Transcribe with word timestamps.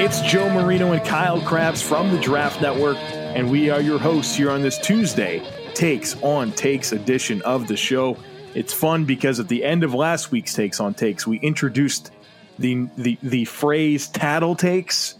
It's 0.00 0.20
Joe 0.20 0.48
Marino 0.48 0.92
and 0.92 1.04
Kyle 1.04 1.40
Crabbs 1.40 1.82
from 1.82 2.10
the 2.12 2.20
Draft 2.20 2.62
Network, 2.62 2.96
and 2.98 3.50
we 3.50 3.68
are 3.68 3.80
your 3.80 3.98
hosts 3.98 4.34
here 4.36 4.50
on 4.50 4.62
this 4.62 4.78
Tuesday 4.78 5.42
Takes 5.74 6.20
on 6.22 6.52
Takes 6.52 6.92
edition 6.92 7.42
of 7.42 7.66
the 7.68 7.76
show. 7.76 8.16
It's 8.54 8.72
fun 8.72 9.04
because 9.04 9.40
at 9.40 9.48
the 9.48 9.64
end 9.64 9.82
of 9.84 9.94
last 9.94 10.30
week's 10.30 10.54
Takes 10.54 10.78
on 10.80 10.94
Takes, 10.94 11.26
we 11.26 11.38
introduced 11.40 12.12
the 12.58 12.88
the 12.96 13.18
the 13.22 13.44
phrase 13.44 14.08
tattle 14.08 14.54
takes, 14.54 15.16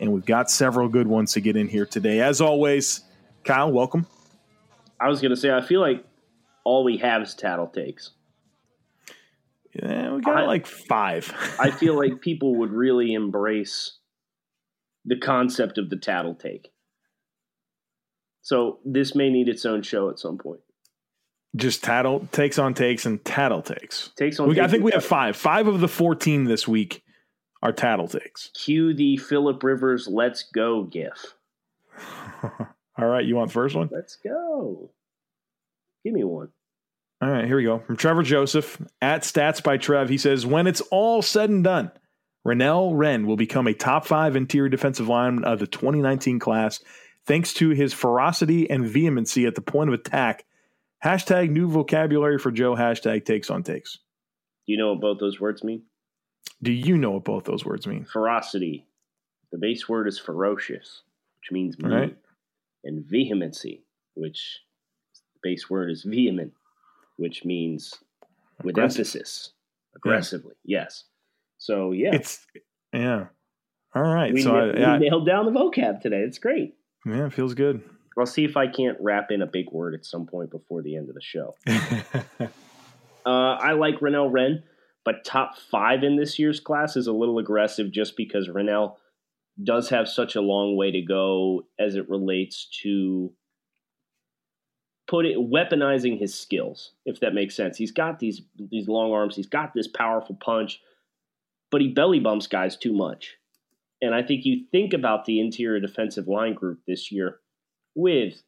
and 0.00 0.12
we've 0.12 0.24
got 0.24 0.50
several 0.50 0.88
good 0.88 1.06
ones 1.08 1.32
to 1.32 1.40
get 1.40 1.56
in 1.56 1.68
here 1.68 1.86
today. 1.86 2.20
As 2.20 2.40
always, 2.40 3.00
Kyle, 3.44 3.70
welcome. 3.72 4.06
I 5.00 5.08
was 5.08 5.20
going 5.20 5.30
to 5.30 5.36
say, 5.36 5.50
I 5.50 5.60
feel 5.62 5.80
like 5.80 6.04
all 6.64 6.84
we 6.84 6.98
have 6.98 7.22
is 7.22 7.34
tattle 7.34 7.66
takes. 7.66 8.10
Yeah, 9.74 10.12
we 10.14 10.20
got 10.22 10.38
I- 10.38 10.46
like 10.46 10.66
five. 10.66 11.32
I 11.58 11.70
feel 11.72 11.96
like 11.98 12.20
people 12.20 12.54
would 12.56 12.70
really 12.70 13.14
embrace 13.14 13.98
the 15.04 15.16
concept 15.16 15.78
of 15.78 15.90
the 15.90 15.96
tattle 15.96 16.34
take. 16.34 16.70
So 18.42 18.78
this 18.84 19.14
may 19.14 19.30
need 19.30 19.48
its 19.48 19.64
own 19.64 19.82
show 19.82 20.10
at 20.10 20.18
some 20.18 20.36
point. 20.38 20.60
just 21.54 21.84
tattle 21.84 22.26
takes 22.32 22.58
on 22.58 22.74
takes 22.74 23.06
and 23.06 23.24
tattle 23.24 23.62
takes. 23.62 24.10
Takes 24.16 24.40
on 24.40 24.48
We, 24.48 24.60
I 24.60 24.68
think 24.68 24.82
we 24.82 24.92
have 24.92 25.04
five. 25.04 25.36
Five 25.36 25.68
of 25.68 25.80
the 25.80 25.88
fourteen 25.88 26.44
this 26.44 26.66
week 26.66 27.02
are 27.62 27.72
tattle 27.72 28.08
takes. 28.08 28.50
Cue 28.54 28.94
the 28.94 29.16
Philip 29.16 29.62
Rivers 29.62 30.08
"Let's 30.08 30.42
Go" 30.42 30.82
gif. 30.84 31.34
All 32.98 33.06
right, 33.06 33.24
you 33.24 33.36
want 33.36 33.48
the 33.48 33.54
first 33.54 33.74
one? 33.74 33.88
Let's 33.92 34.16
go. 34.16 34.90
Give 36.04 36.12
me 36.12 36.24
one. 36.24 36.48
All 37.22 37.30
right, 37.30 37.44
here 37.44 37.56
we 37.56 37.62
go. 37.62 37.78
From 37.78 37.96
Trevor 37.96 38.24
Joseph 38.24 38.82
at 39.00 39.22
Stats 39.22 39.62
by 39.62 39.76
Trev, 39.76 40.08
he 40.08 40.18
says, 40.18 40.44
"When 40.44 40.66
it's 40.66 40.80
all 40.90 41.22
said 41.22 41.48
and 41.50 41.62
done, 41.62 41.92
Renell 42.46 42.92
Wren 42.94 43.26
will 43.26 43.36
become 43.36 43.66
a 43.66 43.74
top 43.74 44.04
five 44.04 44.34
interior 44.36 44.68
defensive 44.68 45.08
lineman 45.08 45.44
of 45.44 45.58
the 45.58 45.66
2019 45.66 46.38
class, 46.38 46.82
thanks 47.24 47.52
to 47.54 47.70
his 47.70 47.92
ferocity 47.92 48.68
and 48.68 48.84
vehemency 48.86 49.46
at 49.46 49.54
the 49.54 49.62
point 49.62 49.88
of 49.88 49.94
attack." 49.94 50.44
Hashtag 51.04 51.50
new 51.50 51.68
vocabulary 51.68 52.38
for 52.38 52.52
Joe. 52.52 52.76
Hashtag 52.76 53.24
takes 53.24 53.50
on 53.50 53.62
takes. 53.62 53.98
Do 54.66 54.72
you 54.72 54.78
know 54.78 54.92
what 54.92 55.00
both 55.00 55.18
those 55.18 55.40
words 55.40 55.64
mean? 55.64 55.82
Do 56.62 56.72
you 56.72 56.96
know 56.96 57.12
what 57.12 57.24
both 57.24 57.44
those 57.44 57.64
words 57.64 57.86
mean? 57.86 58.04
Ferocity. 58.04 58.86
The 59.50 59.58
base 59.58 59.88
word 59.88 60.06
is 60.06 60.18
ferocious, 60.18 61.02
which 61.40 61.50
means 61.50 61.78
mean. 61.78 61.92
Right. 61.92 62.16
And 62.84 63.04
vehemency, 63.04 63.84
which 64.14 64.60
the 65.14 65.40
base 65.42 65.68
word 65.68 65.90
is 65.90 66.04
vehement, 66.04 66.52
which 67.16 67.44
means 67.44 67.94
with 68.62 68.74
Aggressive. 68.74 69.00
emphasis, 69.00 69.52
aggressively. 69.94 70.54
Yes. 70.64 71.04
So 71.62 71.92
yeah, 71.92 72.14
It's 72.14 72.44
yeah. 72.92 73.26
All 73.94 74.02
right. 74.02 74.32
we, 74.32 74.42
so 74.42 74.56
I, 74.56 74.78
yeah, 74.78 74.98
we 74.98 75.08
nailed 75.08 75.26
down 75.26 75.44
the 75.46 75.52
vocab 75.52 76.00
today. 76.00 76.20
It's 76.20 76.38
great. 76.38 76.74
yeah, 77.06 77.26
it 77.26 77.32
feels 77.32 77.54
good. 77.54 77.82
I'll 78.18 78.26
see 78.26 78.44
if 78.44 78.56
I 78.56 78.66
can't 78.66 78.98
wrap 79.00 79.30
in 79.30 79.40
a 79.42 79.46
big 79.46 79.70
word 79.70 79.94
at 79.94 80.04
some 80.04 80.26
point 80.26 80.50
before 80.50 80.82
the 80.82 80.96
end 80.96 81.08
of 81.08 81.14
the 81.14 81.22
show. 81.22 81.54
Uh, 83.24 83.54
I 83.54 83.72
like 83.74 84.00
Renell 84.00 84.32
Wren, 84.32 84.64
but 85.04 85.24
top 85.24 85.56
five 85.70 86.02
in 86.02 86.16
this 86.16 86.40
year's 86.40 86.60
class 86.60 86.96
is 86.96 87.06
a 87.06 87.12
little 87.12 87.38
aggressive 87.38 87.92
just 87.92 88.16
because 88.16 88.48
Renell 88.48 88.96
does 89.62 89.90
have 89.90 90.08
such 90.08 90.34
a 90.34 90.40
long 90.40 90.76
way 90.76 90.90
to 90.90 91.02
go 91.02 91.62
as 91.78 91.94
it 91.94 92.08
relates 92.08 92.68
to 92.82 93.32
put 95.06 95.26
it 95.26 95.36
weaponizing 95.38 96.18
his 96.18 96.34
skills, 96.34 96.92
if 97.04 97.20
that 97.20 97.34
makes 97.34 97.54
sense. 97.54 97.76
He's 97.76 97.92
got 97.92 98.18
these 98.18 98.42
these 98.56 98.88
long 98.88 99.12
arms, 99.12 99.36
he's 99.36 99.46
got 99.46 99.72
this 99.74 99.86
powerful 99.86 100.36
punch, 100.42 100.80
but 101.72 101.80
he 101.80 101.88
belly 101.88 102.20
bumps 102.20 102.46
guys 102.46 102.76
too 102.76 102.92
much. 102.92 103.36
And 104.00 104.14
I 104.14 104.22
think 104.22 104.44
you 104.44 104.66
think 104.70 104.92
about 104.92 105.24
the 105.24 105.40
interior 105.40 105.80
defensive 105.80 106.28
line 106.28 106.54
group 106.54 106.80
this 106.86 107.10
year 107.10 107.40
with 107.96 108.42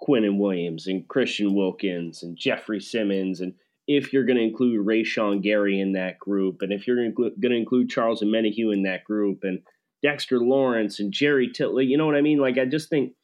Quinnen 0.00 0.38
Williams 0.38 0.86
and 0.86 1.08
Christian 1.08 1.54
Wilkins 1.54 2.22
and 2.22 2.36
Jeffrey 2.36 2.80
Simmons 2.80 3.40
and 3.40 3.54
if 3.88 4.12
you're 4.12 4.26
going 4.26 4.36
to 4.36 4.44
include 4.44 4.86
Rashan 4.86 5.42
Gary 5.42 5.80
in 5.80 5.92
that 5.94 6.18
group, 6.18 6.60
and 6.60 6.72
if 6.72 6.86
you're 6.86 7.10
going 7.10 7.34
to 7.40 7.56
include 7.56 7.88
Charles 7.88 8.20
and 8.20 8.32
Menahue 8.32 8.72
in 8.72 8.82
that 8.82 9.02
group, 9.02 9.40
and 9.42 9.60
Dexter 10.02 10.38
Lawrence 10.38 11.00
and 11.00 11.10
Jerry 11.10 11.50
Tillery, 11.50 11.86
you 11.86 11.96
know 11.96 12.04
what 12.04 12.14
I 12.14 12.20
mean? 12.20 12.38
Like 12.38 12.58
I 12.58 12.66
just 12.66 12.90
think 12.90 13.14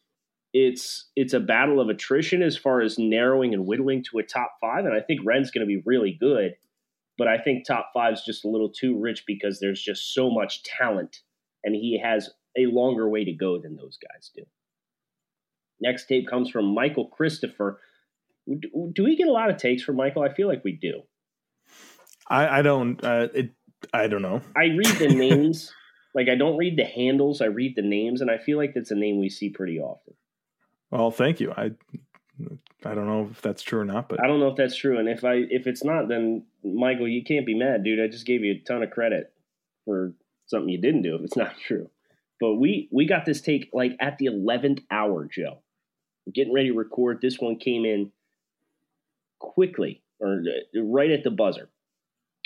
it's 0.55 1.11
it's 1.15 1.35
a 1.35 1.41
battle 1.41 1.81
of 1.81 1.91
attrition 1.91 2.43
as 2.43 2.57
far 2.57 2.81
as 2.81 2.99
narrowing 2.99 3.53
and 3.53 3.67
whittling 3.67 4.03
to 4.05 4.19
a 4.19 4.23
top 4.23 4.53
five, 4.61 4.87
and 4.87 4.95
I 4.95 5.01
think 5.01 5.21
Wren's 5.23 5.51
going 5.51 5.67
to 5.67 5.73
be 5.73 5.83
really 5.85 6.17
good, 6.19 6.55
but 7.17 7.29
I 7.29 7.39
think 7.39 7.67
top 7.67 7.91
five 7.95 8.15
is 8.15 8.23
just 8.25 8.45
a 8.45 8.49
little 8.49 8.71
too 8.71 8.99
rich 8.99 9.25
because 9.27 9.61
there's 9.61 9.83
just 9.83 10.15
so 10.15 10.31
much 10.31 10.63
talent, 10.63 11.21
and 11.63 11.75
he 11.75 12.01
has 12.03 12.31
a 12.57 12.67
longer 12.67 13.09
way 13.09 13.25
to 13.25 13.33
go 13.33 13.61
than 13.61 13.77
those 13.77 13.99
guys 13.99 14.31
do. 14.35 14.43
Next 15.81 16.07
tape 16.07 16.29
comes 16.29 16.51
from 16.51 16.75
Michael 16.75 17.09
Christopher. 17.09 17.81
Do 18.47 19.05
we 19.05 19.17
get 19.17 19.29
a 19.29 19.33
lot 19.33 19.51
of 19.51 19.57
takes 19.57 19.83
from 19.83 19.97
Michael? 19.97 20.23
I 20.23 20.33
feel 20.33 20.49
like 20.49 20.65
we 20.65 20.73
do. 20.73 21.03
I, 22.29 22.59
I 22.59 22.63
don't. 22.63 23.03
Uh, 23.03 23.29
it. 23.35 23.51
I 23.93 24.07
don't 24.07 24.23
know. 24.23 24.41
I 24.57 24.67
read 24.67 24.97
the 24.99 25.09
names. 25.15 25.73
Like 26.15 26.29
I 26.29 26.37
don't 26.37 26.57
read 26.57 26.79
the 26.79 26.85
handles. 26.85 27.41
I 27.41 27.47
read 27.47 27.75
the 27.77 27.83
names, 27.83 28.21
and 28.21 28.31
I 28.31 28.39
feel 28.39 28.57
like 28.57 28.75
that's 28.75 28.91
a 28.91 28.97
name 28.97 29.19
we 29.19 29.29
see 29.29 29.51
pretty 29.51 29.79
often. 29.79 30.15
Well, 30.91 31.11
thank 31.11 31.41
you. 31.41 31.53
I. 31.53 31.73
I 32.87 32.95
don't 32.95 33.07
know 33.07 33.29
if 33.31 33.41
that's 33.43 33.63
true 33.63 33.81
or 33.81 33.85
not, 33.85 34.09
but 34.09 34.23
I 34.23 34.27
don't 34.27 34.41
know 34.41 34.49
if 34.49 34.57
that's 34.57 34.77
true, 34.77 34.99
and 34.99 35.09
if 35.09 35.25
I 35.25 35.45
if 35.51 35.67
it's 35.67 35.85
not, 35.85 36.09
then 36.09 36.45
Michael, 36.63 37.09
you 37.09 37.23
can't 37.23 37.47
be 37.47 37.55
mad, 37.55 37.85
dude. 37.85 38.01
I 38.01 38.09
just 38.09 38.27
gave 38.27 38.43
you 38.45 38.53
a 38.53 38.59
ton 38.59 38.83
of 38.83 38.91
credit 38.91 39.33
for 39.85 40.13
something 40.47 40.69
you 40.69 40.81
didn't 40.81 41.03
do 41.03 41.17
if 41.17 41.23
it's 41.23 41.37
not 41.37 41.57
true. 41.59 41.91
But 42.41 42.55
we 42.55 42.89
we 42.93 43.07
got 43.07 43.25
this 43.25 43.41
take 43.41 43.71
like 43.73 43.97
at 44.01 44.19
the 44.19 44.27
eleventh 44.27 44.81
hour, 44.91 45.29
Joe. 45.31 45.63
We're 46.27 46.33
getting 46.33 46.55
ready 46.55 46.69
to 46.69 46.75
record. 46.77 47.21
This 47.21 47.39
one 47.39 47.57
came 47.57 47.85
in 47.85 48.13
quickly 49.39 50.03
or 50.21 50.43
uh, 50.43 50.83
right 50.83 51.11
at 51.11 51.23
the 51.25 51.31
buzzer. 51.31 51.69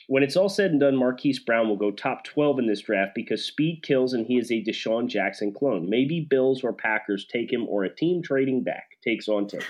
When 0.09 0.22
it's 0.22 0.37
all 0.37 0.48
said 0.48 0.71
and 0.71 0.81
done, 0.81 0.97
Marquise 0.97 1.38
Brown 1.38 1.69
will 1.69 1.77
go 1.77 1.91
top 1.91 2.25
12 2.25 2.60
in 2.60 2.66
this 2.66 2.81
draft 2.81 3.12
because 3.15 3.44
speed 3.44 3.82
kills 3.82 4.15
and 4.15 4.27
he 4.27 4.38
is 4.38 4.50
a 4.50 4.65
DeSean 4.65 5.06
Jackson 5.06 5.53
clone. 5.53 5.91
Maybe 5.91 6.27
Bills 6.28 6.65
or 6.65 6.72
Packers 6.72 7.27
take 7.27 7.53
him 7.53 7.69
or 7.69 7.84
a 7.84 7.94
team 7.94 8.22
trading 8.22 8.65
back 8.65 8.97
takes 9.04 9.28
on 9.28 9.47
takes. 9.47 9.66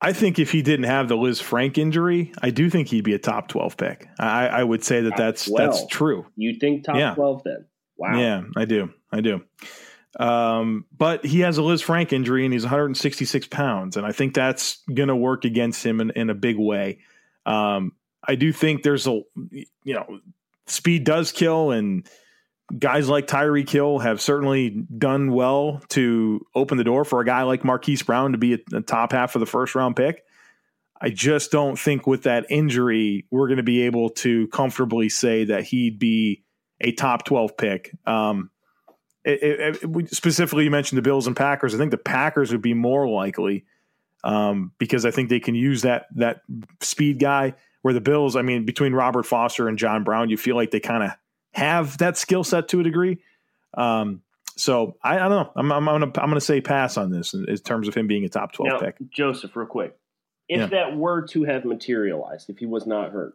I 0.00 0.12
think 0.12 0.38
if 0.38 0.50
he 0.52 0.60
didn't 0.62 0.84
have 0.84 1.08
the 1.08 1.16
Lisfranc 1.16 1.78
injury, 1.78 2.32
I 2.42 2.50
do 2.50 2.68
think 2.68 2.88
he'd 2.88 3.04
be 3.04 3.14
a 3.14 3.18
top 3.18 3.48
twelve 3.48 3.76
pick. 3.76 4.06
I, 4.18 4.48
I 4.48 4.62
would 4.62 4.84
say 4.84 5.00
that 5.02 5.10
Top 5.10 5.18
that's 5.18 5.46
12. 5.46 5.58
that's 5.58 5.86
true. 5.86 6.26
You 6.36 6.54
think 6.58 6.84
top 6.84 6.96
Yeah. 6.96 7.14
12 7.14 7.42
then? 7.44 7.64
Wow. 7.96 8.18
Yeah, 8.18 8.42
I 8.56 8.64
do. 8.66 8.92
I 9.12 9.20
do. 9.20 9.42
Um, 10.18 10.84
but 10.96 11.24
he 11.24 11.40
has 11.40 11.58
a 11.58 11.62
Lisfranc 11.62 12.12
injury 12.12 12.44
and 12.44 12.52
he's 12.52 12.64
166 12.64 13.46
pounds, 13.48 13.96
and 13.96 14.06
I 14.06 14.12
think 14.12 14.34
that's 14.34 14.78
going 14.92 15.08
to 15.08 15.16
work 15.16 15.44
against 15.44 15.84
him 15.84 16.00
in, 16.00 16.10
in 16.10 16.30
a 16.30 16.34
big 16.34 16.56
way. 16.58 16.98
Um, 17.46 17.92
I 18.26 18.34
do 18.36 18.52
think 18.52 18.82
there's 18.82 19.06
a, 19.06 19.22
you 19.50 19.94
know, 19.94 20.20
speed 20.66 21.04
does 21.04 21.32
kill, 21.32 21.70
and 21.72 22.06
guys 22.78 23.08
like 23.08 23.26
Tyreek 23.26 23.68
Hill 23.68 23.98
have 23.98 24.20
certainly 24.20 24.70
done 24.70 25.32
well 25.32 25.82
to 25.90 26.44
open 26.54 26.78
the 26.78 26.84
door 26.84 27.04
for 27.04 27.20
a 27.20 27.24
guy 27.24 27.42
like 27.42 27.64
Marquise 27.64 28.02
Brown 28.02 28.32
to 28.32 28.38
be 28.38 28.54
a, 28.72 28.80
top 28.80 29.12
half 29.12 29.34
of 29.36 29.40
the 29.40 29.46
first 29.46 29.74
round 29.74 29.96
pick. 29.96 30.24
I 31.00 31.10
just 31.10 31.50
don't 31.50 31.78
think 31.78 32.06
with 32.06 32.22
that 32.22 32.46
injury, 32.48 33.26
we're 33.30 33.48
going 33.48 33.58
to 33.58 33.62
be 33.62 33.82
able 33.82 34.10
to 34.10 34.48
comfortably 34.48 35.08
say 35.08 35.44
that 35.44 35.64
he'd 35.64 35.98
be 35.98 36.42
a 36.80 36.92
top 36.92 37.24
12 37.24 37.56
pick. 37.56 37.94
Um, 38.06 38.50
it, 39.24 39.42
it, 39.42 39.82
it- 39.82 40.14
specifically, 40.14 40.64
you 40.64 40.70
mentioned 40.70 40.96
the 40.96 41.02
Bills 41.02 41.26
and 41.26 41.36
Packers. 41.36 41.74
I 41.74 41.78
think 41.78 41.90
the 41.90 41.98
Packers 41.98 42.52
would 42.52 42.62
be 42.62 42.74
more 42.74 43.08
likely 43.08 43.64
um, 44.22 44.72
because 44.78 45.04
I 45.04 45.10
think 45.10 45.28
they 45.28 45.40
can 45.40 45.54
use 45.54 45.82
that 45.82 46.06
that 46.16 46.40
speed 46.80 47.18
guy. 47.18 47.54
Where 47.82 47.92
the 47.92 48.00
Bills, 48.00 48.34
I 48.34 48.40
mean, 48.40 48.64
between 48.64 48.94
Robert 48.94 49.24
Foster 49.24 49.68
and 49.68 49.76
John 49.76 50.04
Brown, 50.04 50.30
you 50.30 50.38
feel 50.38 50.56
like 50.56 50.70
they 50.70 50.80
kind 50.80 51.02
of 51.02 51.10
have 51.54 51.98
that 51.98 52.16
skill 52.16 52.44
set 52.44 52.68
to 52.68 52.80
a 52.80 52.82
degree. 52.82 53.18
Um, 53.76 54.22
so 54.56 54.96
I, 55.02 55.16
I 55.16 55.28
don't 55.28 55.30
know. 55.30 55.52
I'm, 55.56 55.72
I'm, 55.72 55.84
gonna 55.84 56.06
I'm 56.06 56.28
gonna 56.30 56.40
say 56.40 56.60
pass 56.60 56.96
on 56.96 57.10
this 57.10 57.34
in, 57.34 57.48
in 57.48 57.56
terms 57.58 57.88
of 57.88 57.94
him 57.94 58.06
being 58.06 58.24
a 58.24 58.28
top 58.28 58.52
12 58.52 58.72
Now, 58.72 58.78
pick. 58.86 58.96
Joseph, 59.10 59.54
real 59.56 59.66
quick. 59.66 59.96
If 60.48 60.58
Yeah. 60.60 60.66
that 60.66 60.96
were 60.96 61.26
to 61.28 61.44
have 61.44 61.64
materialized, 61.64 62.50
if 62.50 62.58
he 62.58 62.66
was 62.66 62.86
not 62.86 63.10
hurt, 63.10 63.34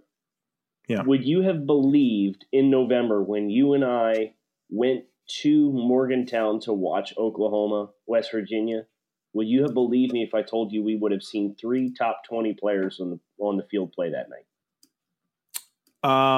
Yeah. 0.88 1.02
would 1.04 1.26
you 1.26 1.42
have 1.42 1.66
believed 1.66 2.46
in 2.52 2.70
November 2.70 3.22
when 3.24 3.50
you 3.50 3.74
and 3.74 3.84
I 3.84 4.36
went 4.70 5.06
to 5.42 5.72
Morgantown 5.74 6.60
to 6.62 6.74
watch 6.74 7.14
Oklahoma, 7.18 7.90
West 8.08 8.32
Virginia, 8.32 8.86
would 9.34 9.48
you 9.48 9.64
have 9.64 9.74
believed 9.74 10.12
me 10.14 10.24
if 10.24 10.34
I 10.34 10.42
told 10.42 10.72
you 10.72 10.82
we 10.84 10.96
would 10.96 11.12
have 11.12 11.22
seen 11.24 11.56
three 11.56 11.94
top 11.94 12.22
20 12.28 12.54
players 12.54 13.00
on 13.00 13.10
the, 13.12 13.20
on 13.44 13.58
the 13.58 13.64
field 13.64 13.92
play 13.92 14.12
that 14.12 14.28
night? 14.30 14.46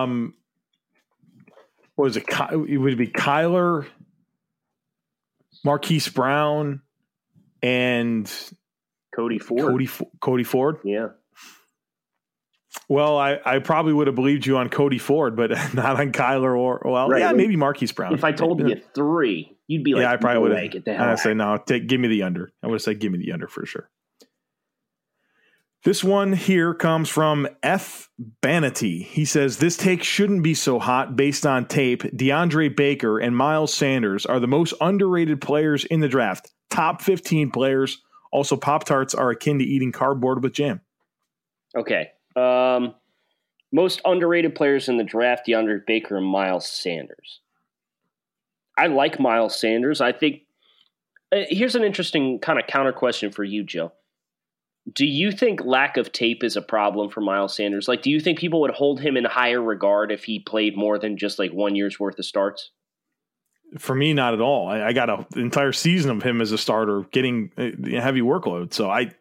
Um, 0.04 0.34
what 1.96 2.06
was 2.06 2.18
it? 2.18 2.26
It 2.68 2.78
would 2.78 2.98
be 2.98 3.08
Kyler, 3.08 3.86
Marquise 5.64 6.08
Brown, 6.08 6.82
and 7.62 8.32
Cody 9.16 9.40
Ford. 9.40 9.62
Cody, 9.62 9.90
Cody 10.20 10.44
Ford. 10.44 10.78
Yeah. 10.84 11.10
Well, 12.88 13.18
I, 13.18 13.40
I 13.46 13.60
probably 13.60 13.94
would 13.94 14.08
have 14.08 14.16
believed 14.16 14.46
you 14.46 14.58
on 14.58 14.70
Cody 14.70 14.98
Ford, 14.98 15.36
but 15.36 15.52
not 15.74 16.00
on 16.00 16.12
Kyler 16.12 16.58
or 16.58 16.82
well, 16.86 17.10
right. 17.10 17.20
yeah, 17.20 17.32
maybe 17.34 17.56
Marquise 17.56 17.92
Brown. 17.92 18.14
If 18.14 18.24
I 18.24 18.32
told 18.32 18.60
you 18.60 18.82
three, 18.96 19.58
you'd 19.68 19.84
be 19.84 19.94
like, 19.94 20.04
yeah, 20.04 20.12
I 20.12 20.18
probably 20.18 20.42
would 20.42 20.58
have. 20.58 20.72
Get 20.72 20.86
the 20.86 20.94
hell 20.94 21.10
I'd 21.10 21.20
say 21.20 21.34
no. 21.34 21.58
Take, 21.58 21.88
give 21.88 22.00
me 22.00 22.08
the 22.08 22.24
under. 22.24 22.52
I 22.64 22.68
would 22.68 22.76
have 22.76 22.82
said 22.82 23.00
give 23.00 23.12
me 23.12 23.20
the 23.20 23.34
under 23.34 23.48
for 23.48 23.66
sure. 23.66 23.90
This 25.84 26.04
one 26.04 26.34
here 26.34 26.76
comes 26.76 27.10
from 27.10 27.48
F. 27.64 28.08
Banity. 28.42 29.02
He 29.02 29.26
says 29.26 29.58
this 29.58 29.76
take 29.76 30.04
shouldn't 30.04 30.44
be 30.44 30.54
so 30.54 30.78
hot 30.78 31.16
based 31.16 31.44
on 31.44 31.68
tape. 31.68 32.04
DeAndre 32.04 32.76
Baker 32.76 33.18
and 33.18 33.36
Miles 33.36 33.74
Sanders 33.74 34.28
are 34.28 34.40
the 34.40 34.48
most 34.48 34.76
underrated 34.80 35.42
players 35.42 35.84
in 35.86 36.00
the 36.00 36.08
draft. 36.08 36.52
Top 36.70 37.02
15 37.02 37.50
players. 37.50 38.00
Also, 38.32 38.56
Pop 38.56 38.84
Tarts 38.84 39.16
are 39.16 39.32
akin 39.32 39.58
to 39.58 39.66
eating 39.66 39.92
cardboard 39.92 40.44
with 40.44 40.54
jam. 40.54 40.82
Okay. 41.76 42.12
Um, 42.36 42.94
most 43.72 44.02
underrated 44.06 44.54
players 44.54 44.88
in 44.88 44.98
the 44.98 45.04
draft: 45.04 45.48
DeAndre 45.48 45.86
Baker 45.86 46.16
and 46.18 46.26
Miles 46.26 46.68
Sanders. 46.68 47.40
I 48.78 48.88
like 48.88 49.20
Miles 49.20 49.60
Sanders. 49.60 50.00
I 50.00 50.12
think. 50.12 50.42
Uh, 51.32 51.44
here's 51.50 51.76
an 51.76 51.84
interesting 51.84 52.40
kind 52.40 52.60
of 52.60 52.68
counter 52.68 52.92
question 52.92 53.32
for 53.32 53.44
you, 53.44 53.64
Joe. 53.64 53.94
Do 54.92 55.06
you 55.06 55.32
think 55.32 55.62
lack 55.64 55.98
of 55.98 56.12
tape 56.12 56.44
is 56.44 56.58
a 56.58 56.62
problem 56.62 57.10
for 57.10 57.22
Miles 57.22 57.56
Sanders? 57.56 57.88
Like, 57.88 58.02
do 58.02 58.10
you 58.10 58.20
think 58.20 58.40
people 58.40 58.62
would 58.62 58.72
hold 58.72 59.00
him 59.00 59.16
in 59.16 59.26
higher 59.26 59.62
regard 59.62 60.12
if 60.12 60.24
he 60.24 60.40
played 60.40 60.76
more 60.76 60.98
than 60.98 61.18
just 61.18 61.38
like 61.38 61.52
one 61.52 61.76
year's 61.76 62.00
worth 62.00 62.18
of 62.18 62.26
starts? 62.26 62.72
For 63.78 63.96
me, 63.96 64.14
not 64.14 64.34
at 64.34 64.42
all. 64.42 64.68
I, 64.68 64.88
I 64.88 64.94
got 64.94 65.10
an 65.10 65.26
entire 65.40 65.72
season 65.72 66.12
of 66.12 66.24
him 66.24 66.42
as 66.42 66.52
a 66.52 66.58
starter, 66.58 67.04
getting 67.12 67.52
a 67.58 67.98
uh, 67.98 68.02
heavy 68.02 68.22
workload. 68.22 68.74
So 68.74 68.90
I, 68.90 69.12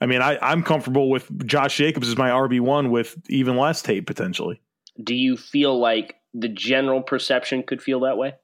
I 0.00 0.06
mean, 0.06 0.22
I, 0.22 0.38
I'm 0.40 0.62
comfortable 0.62 1.10
with 1.10 1.46
Josh 1.46 1.76
Jacobs 1.76 2.08
as 2.08 2.16
my 2.16 2.30
RB 2.30 2.60
one 2.60 2.90
with 2.90 3.16
even 3.28 3.56
less 3.56 3.82
tape 3.82 4.06
potentially. 4.06 4.62
Do 5.02 5.14
you 5.14 5.36
feel 5.36 5.78
like 5.78 6.14
the 6.32 6.48
general 6.48 7.02
perception 7.02 7.64
could 7.64 7.82
feel 7.82 8.00
that 8.00 8.16
way? 8.16 8.34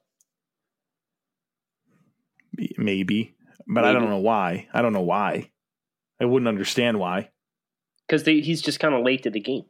Maybe, 2.77 3.35
but 3.67 3.81
Maybe. 3.81 3.87
I 3.87 3.93
don't 3.93 4.09
know 4.09 4.17
why. 4.17 4.67
I 4.73 4.81
don't 4.81 4.93
know 4.93 5.01
why. 5.01 5.49
I 6.19 6.25
wouldn't 6.25 6.47
understand 6.47 6.99
why. 6.99 7.29
Because 8.07 8.25
he's 8.25 8.61
just 8.61 8.79
kind 8.79 8.95
of 8.95 9.03
late 9.03 9.23
to 9.23 9.29
the 9.29 9.39
game. 9.39 9.65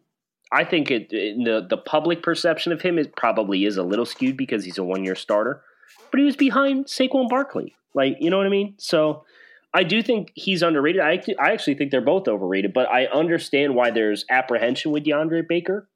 I 0.52 0.64
think 0.64 0.92
it, 0.92 1.10
the 1.10 1.66
the 1.70 1.78
public 1.78 2.24
perception 2.24 2.72
of 2.72 2.82
him 2.82 2.98
is 2.98 3.08
probably 3.18 3.66
is 3.66 3.78
a 3.78 3.84
little 3.84 4.06
skewed 4.06 4.38
because 4.38 4.64
he's 4.64 4.78
a 4.78 4.84
one 4.84 5.04
year 5.04 5.16
starter, 5.16 5.62
but 6.12 6.20
he 6.20 6.26
was 6.26 6.38
behind 6.38 6.86
Saquon 6.86 7.28
Barkley. 7.28 7.76
Like 7.94 8.18
you 8.20 8.30
know 8.30 8.38
what 8.38 8.46
I 8.46 8.50
mean? 8.50 8.76
So 8.78 9.26
I 9.74 9.84
do 9.84 10.02
think 10.02 10.32
he's 10.36 10.62
underrated. 10.62 11.02
I 11.02 11.22
I 11.40 11.52
actually 11.52 11.76
think 11.76 11.92
they're 11.92 12.02
both 12.02 12.28
overrated, 12.28 12.74
but 12.74 12.88
I 12.90 13.08
understand 13.08 13.76
why 13.76 13.92
there's 13.92 14.26
apprehension 14.30 14.92
with 14.92 15.04
DeAndre 15.04 15.48
Baker. 15.48 15.90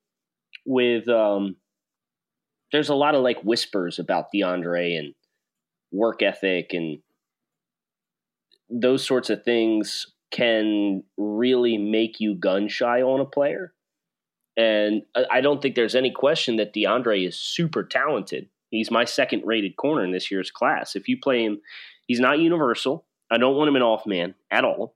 With 0.66 1.08
um, 1.08 1.56
there's 2.72 2.90
a 2.90 2.96
lot 2.96 3.16
of 3.16 3.24
like 3.24 3.42
whispers 3.44 4.00
about 4.00 4.26
DeAndre 4.34 5.00
and 5.00 5.14
work 5.92 6.22
ethic 6.22 6.74
and 6.74 7.00
those 8.70 9.06
sorts 9.06 9.30
of 9.30 9.44
things 9.44 10.08
can 10.32 11.04
really 11.18 11.78
make 11.78 12.20
you 12.20 12.36
gun 12.36 12.68
shy 12.68 13.02
on 13.02 13.20
a 13.20 13.26
player. 13.26 13.74
And 14.58 15.04
I 15.32 15.42
don't 15.42 15.62
think 15.62 15.76
there's 15.76 15.96
any 15.96 16.12
question 16.12 16.58
that 16.58 16.74
DeAndre 16.74 17.28
is 17.28 17.40
super 17.40 17.84
talented. 17.84 18.50
He's 18.70 18.92
my 18.92 19.06
second 19.06 19.44
rated 19.46 19.76
corner 19.76 20.04
in 20.04 20.12
this 20.12 20.32
year's 20.32 20.52
class. 20.52 20.96
If 20.96 21.08
you 21.08 21.18
play 21.22 21.44
him, 21.44 21.62
he's 22.08 22.20
not 22.20 22.40
universal. 22.40 23.06
I 23.32 23.38
don't 23.38 23.56
want 23.56 23.70
him 23.70 23.76
in 23.76 23.82
off 23.82 24.06
man 24.06 24.36
at 24.50 24.66
all. 24.66 24.96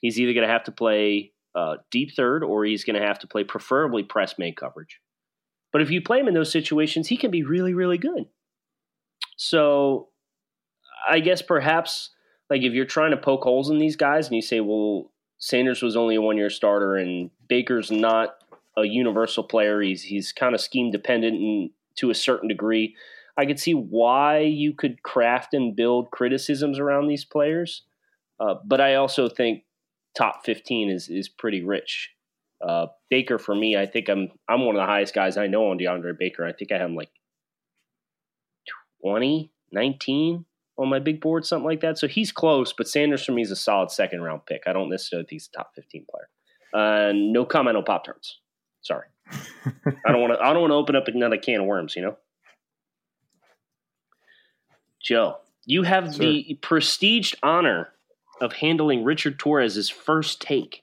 He's 0.00 0.18
either 0.18 0.32
going 0.32 0.46
to 0.46 0.52
have 0.52 0.64
to 0.64 0.72
play 0.72 1.32
uh, 1.54 1.76
deep 1.90 2.14
third 2.14 2.42
or 2.42 2.64
he's 2.64 2.84
going 2.84 3.00
to 3.00 3.06
have 3.06 3.18
to 3.20 3.26
play 3.26 3.44
preferably 3.44 4.02
press 4.02 4.38
man 4.38 4.54
coverage. 4.54 5.00
But 5.72 5.82
if 5.82 5.90
you 5.90 6.02
play 6.02 6.20
him 6.20 6.28
in 6.28 6.34
those 6.34 6.52
situations, 6.52 7.08
he 7.08 7.16
can 7.16 7.30
be 7.30 7.42
really, 7.42 7.74
really 7.74 7.98
good. 7.98 8.26
So 9.36 10.08
I 11.08 11.20
guess 11.20 11.42
perhaps 11.42 12.10
like 12.50 12.62
if 12.62 12.72
you're 12.72 12.84
trying 12.84 13.10
to 13.10 13.16
poke 13.16 13.44
holes 13.44 13.70
in 13.70 13.78
these 13.78 13.96
guys 13.96 14.26
and 14.26 14.36
you 14.36 14.42
say, 14.42 14.60
well, 14.60 15.10
Sanders 15.38 15.82
was 15.82 15.96
only 15.96 16.14
a 16.14 16.20
one 16.20 16.36
year 16.36 16.50
starter 16.50 16.96
and 16.96 17.30
Baker's 17.48 17.90
not 17.90 18.36
a 18.76 18.84
universal 18.84 19.44
player. 19.44 19.80
He's 19.80 20.02
he's 20.02 20.32
kind 20.32 20.54
of 20.54 20.60
scheme 20.60 20.90
dependent 20.90 21.36
and 21.36 21.70
to 21.96 22.10
a 22.10 22.14
certain 22.14 22.48
degree. 22.48 22.96
I 23.36 23.46
could 23.46 23.58
see 23.58 23.74
why 23.74 24.40
you 24.40 24.72
could 24.72 25.02
craft 25.02 25.54
and 25.54 25.74
build 25.74 26.10
criticisms 26.10 26.78
around 26.78 27.08
these 27.08 27.24
players, 27.24 27.82
uh, 28.38 28.54
but 28.64 28.80
I 28.80 28.94
also 28.94 29.28
think 29.28 29.64
top 30.16 30.44
fifteen 30.44 30.88
is 30.88 31.08
is 31.08 31.28
pretty 31.28 31.62
rich. 31.62 32.10
Uh, 32.66 32.86
Baker 33.10 33.38
for 33.38 33.54
me, 33.54 33.76
I 33.76 33.86
think 33.86 34.08
I'm 34.08 34.28
I'm 34.48 34.64
one 34.64 34.76
of 34.76 34.80
the 34.80 34.86
highest 34.86 35.14
guys 35.14 35.36
I 35.36 35.46
know 35.46 35.70
on 35.70 35.78
DeAndre 35.78 36.18
Baker. 36.18 36.46
I 36.46 36.52
think 36.52 36.72
I 36.72 36.78
have 36.78 36.88
him 36.88 36.96
like 36.96 37.10
20, 39.02 39.52
19 39.72 40.44
on 40.76 40.88
my 40.88 40.98
big 40.98 41.20
board, 41.20 41.46
something 41.46 41.64
like 41.66 41.80
that. 41.80 41.98
So 41.98 42.08
he's 42.08 42.32
close, 42.32 42.72
but 42.72 42.88
Sanders 42.88 43.24
for 43.24 43.32
me 43.32 43.42
is 43.42 43.50
a 43.50 43.56
solid 43.56 43.90
second 43.90 44.22
round 44.22 44.46
pick. 44.46 44.62
I 44.66 44.72
don't 44.72 44.90
necessarily 44.90 45.24
think 45.24 45.40
he's 45.42 45.50
a 45.52 45.56
top 45.56 45.70
fifteen 45.74 46.04
player. 46.10 46.28
Uh, 46.74 47.12
no 47.14 47.44
comment 47.44 47.76
on 47.76 47.84
Pop 47.84 48.04
Tarts. 48.04 48.40
Sorry, 48.82 49.06
I 49.30 50.10
don't 50.12 50.20
want 50.20 50.32
to. 50.32 50.40
I 50.40 50.52
don't 50.52 50.62
want 50.62 50.72
to 50.72 50.76
open 50.76 50.96
up 50.96 51.06
another 51.08 51.38
can 51.38 51.60
of 51.60 51.66
worms. 51.66 51.94
You 51.94 52.02
know, 52.02 52.16
Joe, 55.00 55.36
you 55.64 55.84
have 55.84 56.14
Sir. 56.14 56.18
the 56.18 56.58
prestiged 56.60 57.36
honor 57.42 57.90
of 58.40 58.54
handling 58.54 59.04
Richard 59.04 59.38
Torres's 59.38 59.88
first 59.88 60.42
take. 60.42 60.82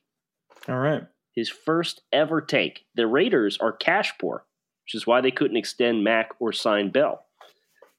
All 0.69 0.77
right, 0.77 1.03
his 1.35 1.49
first 1.49 2.01
ever 2.13 2.39
take. 2.39 2.85
The 2.95 3.07
Raiders 3.07 3.57
are 3.59 3.73
cash 3.73 4.13
poor, 4.19 4.45
which 4.85 4.95
is 4.95 5.05
why 5.05 5.19
they 5.19 5.31
couldn't 5.31 5.57
extend 5.57 6.03
Mack 6.03 6.29
or 6.39 6.53
sign 6.53 6.89
Bell. 6.89 7.25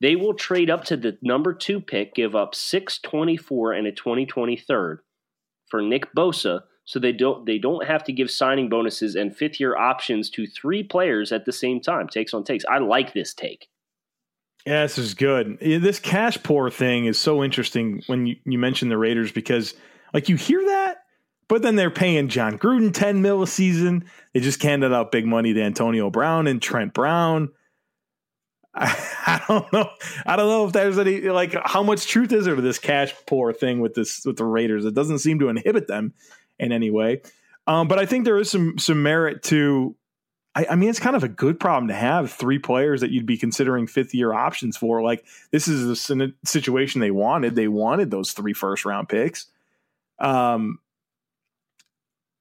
They 0.02 0.16
will 0.16 0.34
trade 0.34 0.68
up 0.68 0.84
to 0.86 0.96
the 0.96 1.16
number 1.22 1.54
two 1.54 1.80
pick, 1.80 2.12
give 2.16 2.34
up 2.34 2.56
624 2.56 3.72
and 3.72 3.86
a 3.86 3.92
2023rd 3.92 4.98
for 5.70 5.80
Nick 5.80 6.12
Bosa, 6.12 6.62
so 6.84 6.98
they 6.98 7.12
don't 7.12 7.46
they 7.46 7.58
don't 7.58 7.86
have 7.86 8.02
to 8.04 8.12
give 8.12 8.28
signing 8.28 8.68
bonuses 8.68 9.14
and 9.14 9.34
fifth 9.34 9.60
year 9.60 9.76
options 9.76 10.28
to 10.30 10.44
three 10.48 10.82
players 10.82 11.30
at 11.30 11.44
the 11.44 11.52
same 11.52 11.80
time. 11.80 12.08
Takes 12.08 12.34
on 12.34 12.42
takes. 12.42 12.64
I 12.68 12.78
like 12.78 13.12
this 13.12 13.32
take. 13.32 13.68
Yeah, 14.66 14.82
this 14.82 14.98
is 14.98 15.14
good. 15.14 15.58
This 15.60 16.00
cash 16.00 16.36
poor 16.42 16.68
thing 16.68 17.06
is 17.06 17.16
so 17.16 17.44
interesting 17.44 18.02
when 18.08 18.26
you, 18.26 18.36
you 18.44 18.58
mention 18.58 18.88
the 18.88 18.98
Raiders 18.98 19.30
because 19.30 19.74
like 20.12 20.28
you 20.28 20.34
hear 20.34 20.64
that, 20.66 21.04
but 21.46 21.62
then 21.62 21.76
they're 21.76 21.90
paying 21.90 22.26
Jon 22.26 22.58
Gruden 22.58 22.92
10 22.92 23.22
mil 23.22 23.40
a 23.42 23.46
season. 23.46 24.04
They 24.34 24.40
just 24.40 24.60
handed 24.60 24.92
out 24.92 25.12
big 25.12 25.26
money 25.26 25.54
to 25.54 25.62
Antonio 25.62 26.10
Brown 26.10 26.48
and 26.48 26.60
Trent 26.60 26.92
Brown. 26.92 27.50
I, 28.74 29.42
don't 29.48 29.70
know. 29.72 29.90
I 30.24 30.36
don't 30.36 30.48
know 30.48 30.66
if 30.66 30.72
there's 30.72 30.98
any 30.98 31.20
like 31.20 31.54
how 31.64 31.82
much 31.82 32.06
truth 32.06 32.32
is 32.32 32.46
there 32.46 32.56
to 32.56 32.62
this 32.62 32.78
cash 32.78 33.14
poor 33.26 33.52
thing 33.52 33.80
with 33.80 33.94
this 33.94 34.24
with 34.24 34.38
the 34.38 34.44
Raiders. 34.44 34.86
It 34.86 34.94
doesn't 34.94 35.18
seem 35.18 35.38
to 35.40 35.48
inhibit 35.48 35.88
them 35.88 36.14
in 36.58 36.72
any 36.72 36.90
way. 36.90 37.20
Um, 37.66 37.86
but 37.86 37.98
I 37.98 38.06
think 38.06 38.24
there 38.24 38.38
is 38.38 38.50
some 38.50 38.78
some 38.78 39.02
merit 39.02 39.42
to. 39.44 39.94
I, 40.54 40.66
I, 40.72 40.74
mean, 40.74 40.90
it's 40.90 41.00
kind 41.00 41.16
of 41.16 41.24
a 41.24 41.28
good 41.28 41.58
problem 41.58 41.88
to 41.88 41.94
have 41.94 42.30
three 42.30 42.58
players 42.58 43.00
that 43.00 43.10
you'd 43.10 43.24
be 43.24 43.38
considering 43.38 43.86
fifth 43.86 44.14
year 44.14 44.34
options 44.34 44.76
for. 44.76 45.02
Like 45.02 45.24
this 45.50 45.66
is 45.66 46.10
a 46.10 46.32
situation 46.44 47.00
they 47.00 47.10
wanted. 47.10 47.54
They 47.54 47.68
wanted 47.68 48.10
those 48.10 48.32
three 48.32 48.52
first 48.52 48.84
round 48.84 49.08
picks. 49.08 49.46
Um, 50.18 50.78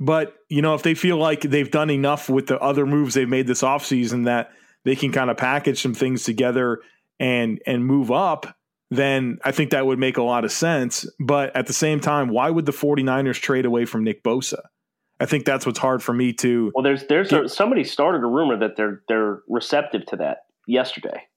but 0.01 0.35
you 0.49 0.61
know, 0.61 0.75
if 0.75 0.83
they 0.83 0.93
feel 0.93 1.17
like 1.17 1.41
they've 1.41 1.71
done 1.71 1.89
enough 1.89 2.29
with 2.29 2.47
the 2.47 2.59
other 2.59 2.85
moves 2.85 3.13
they've 3.13 3.29
made 3.29 3.47
this 3.47 3.61
offseason 3.61 4.25
that 4.25 4.51
they 4.85 4.95
can 4.95 5.11
kind 5.11 5.29
of 5.29 5.37
package 5.37 5.81
some 5.81 5.93
things 5.93 6.23
together 6.23 6.81
and 7.19 7.61
and 7.65 7.85
move 7.85 8.11
up, 8.11 8.55
then 8.89 9.39
I 9.43 9.51
think 9.51 9.71
that 9.71 9.85
would 9.85 9.99
make 9.99 10.17
a 10.17 10.23
lot 10.23 10.43
of 10.43 10.51
sense. 10.51 11.05
But 11.19 11.55
at 11.55 11.67
the 11.67 11.73
same 11.73 11.99
time, 11.99 12.29
why 12.29 12.49
would 12.49 12.65
the 12.65 12.71
49ers 12.71 13.39
trade 13.39 13.65
away 13.65 13.85
from 13.85 14.03
Nick 14.03 14.23
Bosa? 14.23 14.59
I 15.21 15.27
think 15.27 15.45
that's 15.45 15.67
what's 15.67 15.79
hard 15.79 16.01
for 16.01 16.13
me 16.13 16.33
to. 16.33 16.71
Well, 16.73 16.83
there's 16.83 17.05
there's 17.05 17.31
a, 17.31 17.47
somebody 17.47 17.83
started 17.83 18.23
a 18.23 18.25
rumor 18.25 18.57
that 18.57 18.75
they're 18.75 19.01
they're 19.07 19.41
receptive 19.47 20.05
to 20.07 20.15
that 20.15 20.45
yesterday, 20.65 21.27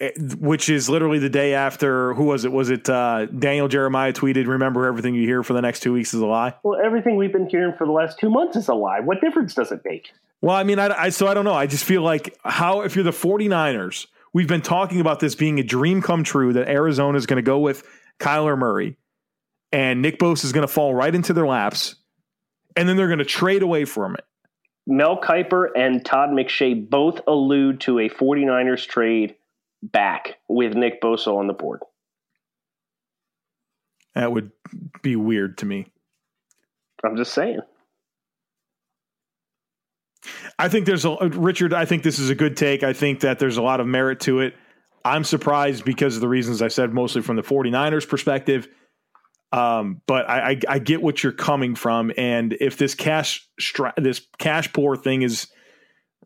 eh, 0.00 0.10
which 0.38 0.68
is 0.68 0.90
literally 0.90 1.18
the 1.18 1.30
day 1.30 1.54
after. 1.54 2.12
Who 2.12 2.24
was 2.24 2.44
it? 2.44 2.52
Was 2.52 2.68
it 2.68 2.90
uh, 2.90 3.24
Daniel 3.26 3.68
Jeremiah 3.68 4.12
tweeted? 4.12 4.48
Remember, 4.48 4.86
everything 4.86 5.14
you 5.14 5.22
hear 5.22 5.42
for 5.42 5.54
the 5.54 5.62
next 5.62 5.80
two 5.80 5.94
weeks 5.94 6.12
is 6.12 6.20
a 6.20 6.26
lie. 6.26 6.54
Well, 6.62 6.78
everything 6.78 7.16
we've 7.16 7.32
been 7.32 7.48
hearing 7.48 7.74
for 7.76 7.86
the 7.86 7.92
last 7.92 8.18
two 8.18 8.28
months 8.28 8.54
is 8.54 8.68
a 8.68 8.74
lie. 8.74 9.00
What 9.00 9.22
difference 9.22 9.54
does 9.54 9.72
it 9.72 9.80
make? 9.82 10.12
Well, 10.42 10.54
I 10.54 10.64
mean, 10.64 10.78
I, 10.78 10.88
I, 10.88 11.08
so 11.08 11.26
I 11.26 11.34
don't 11.34 11.44
know. 11.44 11.54
I 11.54 11.66
just 11.66 11.84
feel 11.84 12.02
like 12.02 12.36
how 12.44 12.82
if 12.82 12.94
you're 12.94 13.04
the 13.04 13.10
49ers 13.10 14.06
we've 14.36 14.46
been 14.46 14.60
talking 14.60 15.00
about 15.00 15.18
this 15.18 15.34
being 15.34 15.58
a 15.58 15.62
dream 15.62 16.02
come 16.02 16.22
true 16.22 16.52
that 16.52 16.68
Arizona 16.68 17.16
is 17.16 17.24
going 17.24 17.38
to 17.38 17.42
go 17.42 17.58
with 17.58 17.88
Kyler 18.20 18.56
Murray 18.58 18.98
and 19.72 20.02
Nick 20.02 20.18
Bosa 20.18 20.44
is 20.44 20.52
going 20.52 20.66
to 20.66 20.72
fall 20.72 20.94
right 20.94 21.14
into 21.14 21.32
their 21.32 21.46
laps, 21.46 21.96
and 22.76 22.86
then 22.86 22.98
they're 22.98 23.08
going 23.08 23.18
to 23.18 23.24
trade 23.24 23.62
away 23.62 23.86
from 23.86 24.14
it. 24.14 24.24
Mel 24.86 25.18
Kiper 25.18 25.68
and 25.74 26.04
Todd 26.04 26.30
McShay 26.30 26.88
both 26.88 27.20
allude 27.26 27.80
to 27.82 27.98
a 27.98 28.10
49ers 28.10 28.86
trade 28.86 29.36
back 29.82 30.36
with 30.48 30.74
Nick 30.74 31.00
Bosa 31.00 31.34
on 31.34 31.46
the 31.46 31.54
board. 31.54 31.80
That 34.14 34.30
would 34.32 34.52
be 35.02 35.16
weird 35.16 35.58
to 35.58 35.66
me. 35.66 35.86
I'm 37.02 37.16
just 37.16 37.32
saying. 37.32 37.60
I 40.58 40.68
think 40.68 40.86
there's 40.86 41.04
a 41.04 41.16
Richard. 41.28 41.72
I 41.74 41.84
think 41.84 42.02
this 42.02 42.18
is 42.18 42.30
a 42.30 42.34
good 42.34 42.56
take. 42.56 42.82
I 42.82 42.92
think 42.92 43.20
that 43.20 43.38
there's 43.38 43.56
a 43.56 43.62
lot 43.62 43.80
of 43.80 43.86
merit 43.86 44.20
to 44.20 44.40
it. 44.40 44.54
I'm 45.04 45.24
surprised 45.24 45.84
because 45.84 46.16
of 46.16 46.20
the 46.20 46.28
reasons 46.28 46.62
I 46.62 46.68
said, 46.68 46.92
mostly 46.92 47.22
from 47.22 47.36
the 47.36 47.42
49ers 47.42 48.08
perspective. 48.08 48.68
Um, 49.52 50.02
but 50.06 50.28
I, 50.28 50.50
I, 50.50 50.60
I, 50.68 50.78
get 50.80 51.00
what 51.00 51.22
you're 51.22 51.32
coming 51.32 51.76
from, 51.76 52.12
and 52.18 52.52
if 52.60 52.76
this 52.76 52.96
cash 52.96 53.48
this 53.96 54.26
cash 54.38 54.72
poor 54.72 54.96
thing 54.96 55.22
is 55.22 55.46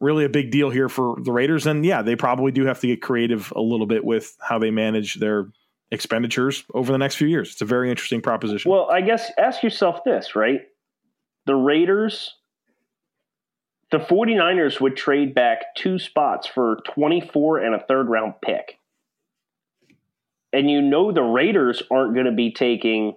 really 0.01 0.25
a 0.25 0.29
big 0.31 0.51
deal 0.51 0.71
here 0.71 0.89
for 0.89 1.17
the 1.21 1.31
Raiders, 1.31 1.65
then 1.65 1.85
yeah, 1.85 2.01
they 2.01 2.17
probably 2.17 2.51
do 2.51 2.65
have 2.65 2.81
to 2.81 2.87
get 2.87 3.03
creative 3.03 3.53
a 3.55 3.61
little 3.61 3.87
bit 3.87 4.05
with 4.05 4.35
how 4.41 4.59
they 4.59 4.71
manage 4.71 5.17
their 5.17 5.51
expenditures 5.91 6.65
over 6.73 6.93
the 6.93 6.99
next 6.99 7.17
few 7.17 7.29
years. 7.29 7.53
It's 7.53 7.61
a 7.61 7.67
very 7.67 7.91
interesting 7.91 8.23
proposition. 8.23 8.71
Well, 8.71 8.89
I 8.91 9.03
guess 9.03 9.31
ask 9.39 9.63
yourself 9.63 10.03
this, 10.05 10.35
right? 10.35 10.63
The 11.45 11.55
Raiders 11.55 12.35
the 13.91 13.99
49ers 13.99 14.81
would 14.81 14.97
trade 14.97 15.35
back 15.35 15.75
two 15.75 15.99
spots 15.99 16.47
for 16.47 16.79
24 16.95 17.59
and 17.59 17.75
a 17.75 17.81
third 17.81 18.09
round 18.09 18.35
pick. 18.43 18.79
And 20.53 20.71
you 20.71 20.81
know 20.81 21.13
the 21.13 21.23
Raiders 21.23 21.83
aren't 21.91 22.15
going 22.15 22.27
to 22.27 22.33
be 22.33 22.53
taking. 22.53 23.15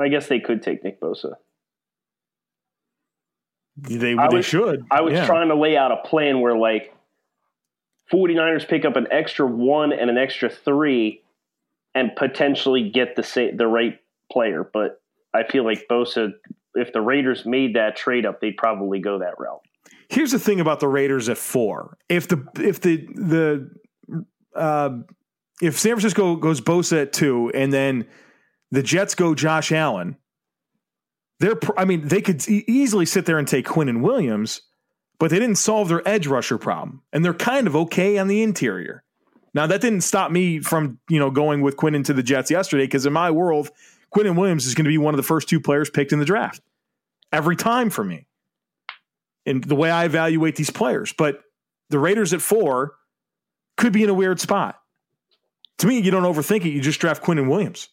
I 0.00 0.08
guess 0.08 0.28
they 0.28 0.40
could 0.40 0.62
take 0.62 0.84
Nick 0.84 1.00
Bosa. 1.00 1.34
They, 3.76 4.14
was, 4.14 4.30
they 4.32 4.42
should. 4.42 4.84
I 4.90 5.02
was 5.02 5.12
yeah. 5.12 5.26
trying 5.26 5.48
to 5.48 5.54
lay 5.54 5.76
out 5.76 5.92
a 5.92 5.96
plan 5.96 6.40
where, 6.40 6.56
like, 6.56 6.94
49ers 8.12 8.66
pick 8.66 8.84
up 8.84 8.96
an 8.96 9.06
extra 9.10 9.46
one 9.46 9.92
and 9.92 10.10
an 10.10 10.18
extra 10.18 10.50
three 10.50 11.22
and 11.94 12.14
potentially 12.16 12.90
get 12.90 13.16
the 13.16 13.22
sa- 13.22 13.54
the 13.54 13.66
right 13.66 14.00
player. 14.32 14.68
But 14.70 15.00
I 15.32 15.44
feel 15.44 15.64
like 15.64 15.86
Bosa 15.88 16.32
if 16.78 16.92
the 16.92 17.00
Raiders 17.00 17.44
made 17.44 17.74
that 17.74 17.96
trade 17.96 18.26
up, 18.26 18.40
they'd 18.40 18.56
probably 18.56 18.98
go 19.00 19.18
that 19.18 19.38
route. 19.38 19.60
Here's 20.08 20.32
the 20.32 20.38
thing 20.38 20.60
about 20.60 20.80
the 20.80 20.88
Raiders 20.88 21.28
at 21.28 21.38
four: 21.38 21.98
if 22.08 22.28
the 22.28 22.46
if 22.56 22.80
the 22.80 22.96
the 23.14 23.70
uh, 24.54 24.98
if 25.60 25.78
San 25.78 25.92
Francisco 25.92 26.36
goes 26.36 26.60
Bosa 26.60 27.02
at 27.02 27.12
two, 27.12 27.50
and 27.54 27.72
then 27.72 28.06
the 28.70 28.82
Jets 28.82 29.14
go 29.14 29.34
Josh 29.34 29.70
Allen, 29.70 30.16
they're 31.40 31.58
I 31.76 31.84
mean 31.84 32.08
they 32.08 32.22
could 32.22 32.46
easily 32.48 33.06
sit 33.06 33.26
there 33.26 33.38
and 33.38 33.46
take 33.46 33.66
Quinnen 33.66 34.00
Williams, 34.00 34.62
but 35.18 35.30
they 35.30 35.38
didn't 35.38 35.56
solve 35.56 35.88
their 35.88 36.06
edge 36.08 36.26
rusher 36.26 36.58
problem, 36.58 37.02
and 37.12 37.24
they're 37.24 37.34
kind 37.34 37.66
of 37.66 37.76
okay 37.76 38.16
on 38.16 38.28
the 38.28 38.42
interior. 38.42 39.04
Now 39.52 39.66
that 39.66 39.80
didn't 39.80 40.02
stop 40.02 40.30
me 40.30 40.60
from 40.60 41.00
you 41.10 41.18
know 41.18 41.30
going 41.30 41.60
with 41.60 41.76
Quinnen 41.76 42.04
to 42.06 42.14
the 42.14 42.22
Jets 42.22 42.50
yesterday 42.50 42.84
because 42.84 43.04
in 43.04 43.12
my 43.12 43.30
world 43.30 43.70
Quinnen 44.14 44.36
Williams 44.36 44.66
is 44.66 44.74
going 44.74 44.84
to 44.84 44.90
be 44.90 44.98
one 44.98 45.12
of 45.12 45.18
the 45.18 45.22
first 45.22 45.48
two 45.48 45.60
players 45.60 45.90
picked 45.90 46.12
in 46.12 46.18
the 46.18 46.24
draft 46.24 46.62
every 47.32 47.56
time 47.56 47.90
for 47.90 48.04
me. 48.04 48.26
in 49.46 49.60
the 49.60 49.74
way 49.74 49.90
I 49.90 50.04
evaluate 50.04 50.56
these 50.56 50.70
players, 50.70 51.12
but 51.12 51.40
the 51.90 51.98
Raiders 51.98 52.34
at 52.34 52.42
four 52.42 52.94
could 53.76 53.92
be 53.92 54.02
in 54.02 54.10
a 54.10 54.14
weird 54.14 54.40
spot. 54.40 54.78
To 55.78 55.86
me, 55.86 56.00
you 56.00 56.10
don't 56.10 56.24
overthink 56.24 56.64
it. 56.66 56.70
You 56.70 56.80
just 56.80 57.00
draft 57.00 57.22
Quinnen 57.22 57.48
Williams. 57.48 57.88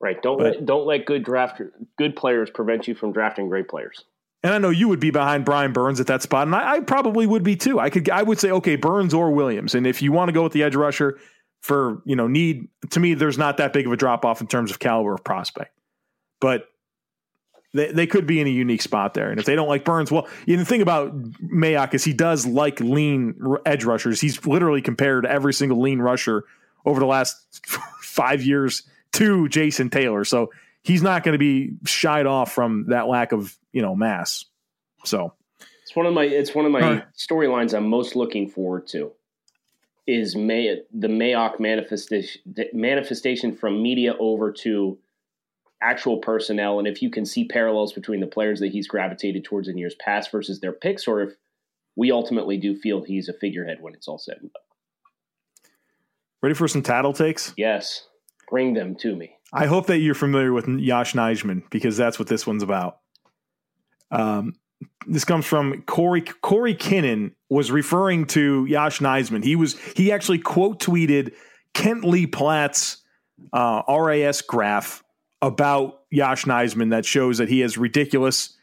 Right. 0.00 0.20
Don't 0.20 0.38
but, 0.38 0.56
let, 0.56 0.66
don't 0.66 0.86
let 0.86 1.06
good 1.06 1.24
draft 1.24 1.60
good 1.96 2.16
players 2.16 2.50
prevent 2.50 2.88
you 2.88 2.94
from 2.94 3.12
drafting 3.12 3.48
great 3.48 3.68
players. 3.68 4.04
And 4.42 4.52
I 4.52 4.58
know 4.58 4.70
you 4.70 4.88
would 4.88 4.98
be 4.98 5.10
behind 5.10 5.44
Brian 5.44 5.72
Burns 5.72 6.00
at 6.00 6.08
that 6.08 6.22
spot, 6.22 6.48
and 6.48 6.56
I, 6.56 6.72
I, 6.72 6.80
probably 6.80 7.28
would 7.28 7.44
be 7.44 7.54
too. 7.54 7.78
I 7.78 7.90
could 7.90 8.10
I 8.10 8.24
would 8.24 8.40
say 8.40 8.50
okay, 8.50 8.74
Burns 8.74 9.14
or 9.14 9.30
Williams, 9.30 9.76
and 9.76 9.86
if 9.86 10.02
you 10.02 10.10
want 10.10 10.30
to 10.30 10.32
go 10.32 10.42
with 10.42 10.52
the 10.52 10.64
edge 10.64 10.74
rusher, 10.74 11.20
for 11.62 12.02
you 12.04 12.16
know 12.16 12.26
need 12.26 12.68
to 12.90 13.00
me 13.00 13.14
there's 13.14 13.38
not 13.38 13.56
that 13.56 13.72
big 13.72 13.86
of 13.86 13.92
a 13.92 13.96
drop 13.96 14.24
off 14.24 14.40
in 14.40 14.46
terms 14.46 14.70
of 14.70 14.78
caliber 14.78 15.14
of 15.14 15.24
prospect 15.24 15.72
but 16.40 16.66
they, 17.74 17.92
they 17.92 18.06
could 18.06 18.26
be 18.26 18.40
in 18.40 18.46
a 18.46 18.50
unique 18.50 18.82
spot 18.82 19.14
there. 19.14 19.30
And 19.30 19.40
if 19.40 19.46
they 19.46 19.54
don't 19.54 19.68
like 19.68 19.84
burns 19.84 20.10
well 20.10 20.28
you 20.46 20.56
know, 20.56 20.62
the 20.62 20.68
thing 20.68 20.82
about 20.82 21.14
mayock 21.40 21.94
is 21.94 22.04
he 22.04 22.12
does 22.12 22.46
like 22.46 22.80
lean 22.80 23.34
edge 23.66 23.84
rushers. 23.84 24.20
He's 24.20 24.44
literally 24.46 24.82
compared 24.82 25.26
every 25.26 25.54
single 25.54 25.80
lean 25.80 26.00
rusher 26.00 26.44
over 26.84 27.00
the 27.00 27.06
last 27.06 27.64
five 28.02 28.42
years 28.42 28.82
to 29.12 29.48
jason 29.48 29.90
taylor. 29.90 30.24
So 30.24 30.52
he's 30.82 31.02
not 31.02 31.22
going 31.22 31.32
to 31.32 31.38
be 31.38 31.74
shied 31.84 32.26
off 32.26 32.52
from 32.52 32.86
that 32.88 33.08
lack 33.08 33.32
of 33.32 33.56
you 33.72 33.82
know 33.82 33.94
mass. 33.94 34.44
So 35.04 35.32
it's 35.82 35.96
one 35.96 36.06
of 36.06 36.14
my 36.14 36.24
it's 36.24 36.54
one 36.54 36.66
of 36.66 36.72
my 36.72 37.02
storylines 37.16 37.76
i'm 37.76 37.88
most 37.88 38.14
looking 38.16 38.48
forward 38.48 38.86
to 38.86 39.12
is 40.06 40.34
May, 40.34 40.80
the 40.92 41.08
Mayock 41.08 41.60
manifestation, 41.60 42.40
manifestation 42.72 43.54
from 43.54 43.82
media 43.82 44.14
over 44.18 44.50
to 44.52 44.98
actual 45.82 46.18
personnel, 46.18 46.78
and 46.78 46.88
if 46.88 47.02
you 47.02 47.10
can 47.10 47.26
see 47.26 47.44
parallels 47.44 47.92
between 47.92 48.20
the 48.20 48.26
players 48.26 48.60
that 48.60 48.72
he's 48.72 48.86
gravitated 48.86 49.44
towards 49.44 49.68
in 49.68 49.76
years 49.76 49.94
past 49.96 50.30
versus 50.30 50.60
their 50.60 50.72
picks, 50.72 51.06
or 51.06 51.22
if 51.22 51.32
we 51.96 52.10
ultimately 52.10 52.56
do 52.56 52.76
feel 52.76 53.02
he's 53.02 53.28
a 53.28 53.32
figurehead 53.32 53.78
when 53.80 53.94
it's 53.94 54.08
all 54.08 54.18
said 54.18 54.38
and 54.40 54.52
done. 54.52 54.62
Ready 56.42 56.54
for 56.54 56.66
some 56.66 56.82
tattle 56.82 57.12
takes? 57.12 57.52
Yes, 57.56 58.08
bring 58.48 58.74
them 58.74 58.94
to 58.96 59.14
me. 59.14 59.36
I 59.52 59.66
hope 59.66 59.86
that 59.86 59.98
you're 59.98 60.14
familiar 60.14 60.52
with 60.52 60.66
Yosh 60.66 61.12
Nijman 61.12 61.62
because 61.70 61.96
that's 61.96 62.18
what 62.18 62.28
this 62.28 62.46
one's 62.46 62.62
about. 62.62 62.98
Um, 64.10 64.54
this 65.06 65.24
comes 65.24 65.46
from 65.46 65.82
Corey 65.82 66.22
Corey 66.22 66.74
Kinnan 66.74 67.32
was 67.48 67.70
referring 67.70 68.26
to 68.28 68.66
Yosh 68.66 68.98
Nijman. 69.00 69.44
He 69.44 69.56
was 69.56 69.78
he 69.96 70.10
actually 70.10 70.38
quote 70.38 70.80
tweeted 70.80 71.34
Kent 71.74 72.04
Lee 72.04 72.26
Platte's 72.26 72.98
uh, 73.52 73.82
RAS 73.88 74.40
graph 74.40 75.01
about 75.42 76.02
Yosh 76.10 76.44
Nijman 76.44 76.90
that 76.90 77.04
shows 77.04 77.38
that 77.38 77.48
he 77.48 77.60
has 77.60 77.76
ridiculous 77.76 78.56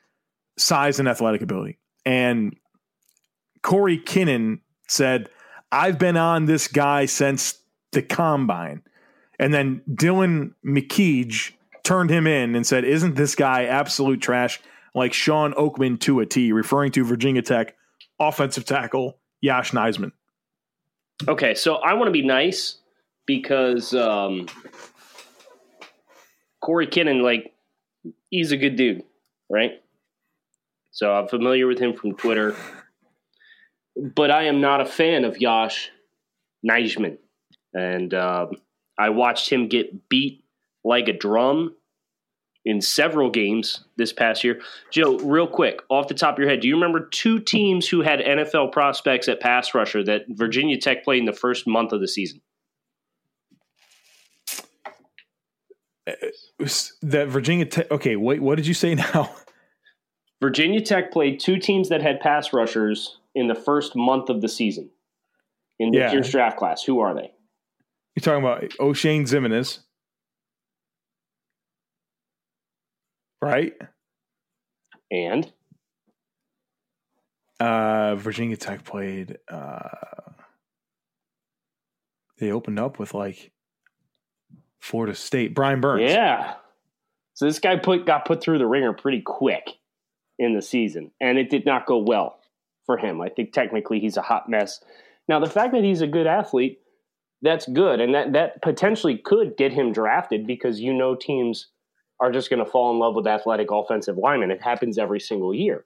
size 0.58 1.00
and 1.00 1.08
athletic 1.08 1.42
ability. 1.42 1.78
And 2.06 2.56
Corey 3.62 4.00
Kinnan 4.00 4.62
said, 4.88 5.30
"I've 5.72 6.00
been 6.00 6.18
on 6.18 6.46
this 6.46 6.68
guy 6.68 7.06
since 7.06 7.60
the 7.92 8.02
combine." 8.02 8.82
And 9.38 9.54
then 9.54 9.82
Dylan 9.90 10.54
McKeage 10.66 11.52
turned 11.84 12.10
him 12.10 12.26
in 12.26 12.56
and 12.56 12.66
said, 12.66 12.86
"Isn't 12.86 13.16
this 13.16 13.36
guy 13.36 13.66
absolute 13.66 14.22
trash?" 14.22 14.60
like 14.96 15.14
Shawn 15.14 15.54
Oakman 15.54 16.00
to 16.02 16.20
a 16.20 16.26
T, 16.26 16.52
referring 16.52 16.92
to 16.94 17.04
Virginia 17.04 17.44
Tech 17.44 17.76
offensive 18.20 18.66
tackle 18.66 19.20
Yosh 19.42 19.72
Nijman. 19.72 20.12
Okay, 21.28 21.54
so 21.54 21.76
I 21.76 21.94
want 21.94 22.08
to 22.08 22.12
be 22.12 22.26
nice 22.26 22.78
because 23.26 23.94
um, 23.94 24.48
Corey 26.62 26.88
Kinnan, 26.88 27.22
like, 27.22 27.54
he's 28.30 28.52
a 28.52 28.58
good 28.58 28.76
dude, 28.76 29.04
right? 29.50 29.82
So 30.92 31.14
I'm 31.14 31.28
familiar 31.28 31.68
with 31.68 31.80
him 31.80 31.94
from 31.94 32.16
Twitter, 32.16 32.56
but 33.96 34.32
I 34.32 34.44
am 34.44 34.62
not 34.62 34.82
a 34.82 34.86
fan 34.86 35.24
of 35.24 35.38
Yosh 35.38 35.90
Nijman. 36.68 37.18
And 37.74 38.14
um, 38.14 38.52
I 38.98 39.10
watched 39.10 39.50
him 39.50 39.68
get 39.68 40.10
beat 40.10 40.44
like 40.84 41.08
a 41.08 41.14
drum 41.14 41.76
in 42.66 42.82
several 42.82 43.30
games 43.30 43.86
this 43.98 44.12
past 44.12 44.44
year. 44.44 44.62
Joe, 44.92 45.18
real 45.20 45.48
quick, 45.48 45.82
off 45.90 46.08
the 46.08 46.14
top 46.14 46.36
of 46.36 46.40
your 46.40 46.50
head, 46.50 46.60
do 46.60 46.68
you 46.68 46.76
remember 46.76 47.08
two 47.08 47.40
teams 47.40 47.88
who 47.88 48.02
had 48.02 48.20
NFL 48.20 48.72
prospects 48.72 49.28
at 49.28 49.40
pass 49.40 49.74
rusher 49.74 50.04
that 50.04 50.26
Virginia 50.30 50.78
Tech 50.78 51.04
played 51.04 51.20
in 51.20 51.26
the 51.26 51.34
first 51.34 51.68
month 51.68 51.94
of 51.94 52.02
the 52.02 52.08
season? 52.08 52.42
That 57.02 57.28
Virginia 57.28 57.66
Tech. 57.66 57.90
Okay, 57.92 58.16
wait. 58.16 58.42
What 58.42 58.56
did 58.56 58.68
you 58.68 58.74
say 58.74 58.96
now? 58.96 59.34
Virginia 60.42 60.82
Tech 60.82 61.12
played 61.12 61.40
two 61.40 61.58
teams 61.58 61.90
that 61.90 62.02
had 62.02 62.20
pass 62.20 62.54
rushers 62.54 63.18
in 63.36 63.48
the 63.48 63.56
first 63.56 63.96
month 63.96 64.30
of 64.30 64.42
the 64.42 64.48
season 64.48 64.90
in 65.80 65.92
this 65.92 66.00
yeah. 66.00 66.12
year's 66.12 66.32
draft 66.32 66.58
class. 66.58 66.84
Who 66.84 67.00
are 67.00 67.14
they? 67.14 67.32
You're 68.16 68.22
talking 68.22 68.44
about 68.44 68.62
Oshane 68.80 69.24
Ximines. 69.24 69.80
Right. 73.42 73.74
And 75.12 75.52
uh, 77.60 78.16
Virginia 78.16 78.58
Tech 78.58 78.84
played. 78.84 79.38
Uh, 79.48 79.90
they 82.38 82.52
opened 82.52 82.80
up 82.80 83.00
with 83.00 83.14
like 83.14 83.52
Florida 84.80 85.16
State. 85.16 85.54
Brian 85.54 85.82
Burns. 85.82 86.10
Yeah. 86.10 86.56
So 87.34 87.46
this 87.46 87.60
guy 87.60 87.78
put 87.78 88.06
got 88.06 88.26
put 88.26 88.42
through 88.42 88.58
the 88.58 88.66
ringer 88.66 88.94
pretty 88.94 89.22
quick 89.22 89.70
in 90.38 90.56
the 90.56 90.62
season, 90.62 91.12
and 91.22 91.38
it 91.38 91.50
did 91.50 91.66
not 91.66 91.86
go 91.86 91.98
well 91.98 92.40
for 92.86 92.98
him. 92.98 93.22
I 93.22 93.30
think 93.30 93.54
technically 93.54 94.00
he's 94.00 94.18
a 94.18 94.22
hot 94.22 94.50
mess. 94.50 94.82
Now, 95.28 95.40
the 95.40 95.50
fact 95.50 95.74
that 95.74 95.84
he's 95.84 96.02
a 96.02 96.08
good 96.08 96.26
athlete, 96.26 96.80
that's 97.42 97.68
good. 97.68 98.02
And 98.02 98.16
that, 98.16 98.34
that 98.34 98.62
potentially 98.62 99.18
could 99.18 99.56
get 99.58 99.72
him 99.72 99.94
drafted 99.94 100.48
because 100.48 100.80
you 100.80 100.94
know 100.94 101.16
teams 101.16 101.68
are 102.20 102.32
just 102.32 102.50
going 102.50 102.64
to 102.64 102.70
fall 102.70 102.92
in 102.92 103.00
love 103.00 103.16
with 103.16 103.28
athletic 103.28 103.70
offensive 103.72 104.18
linemen. 104.18 104.52
It 104.52 104.62
happens 104.62 104.98
every 104.98 105.20
single 105.20 105.54
year. 105.54 105.86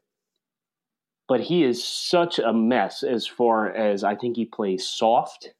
But 1.28 1.42
he 1.42 1.64
is 1.64 1.84
such 1.84 2.40
a 2.40 2.54
mess 2.54 3.04
as 3.04 3.28
far 3.28 3.74
as 3.74 4.04
I 4.04 4.16
think 4.16 4.36
he 4.36 4.46
plays 4.46 4.88
soft. 4.88 5.54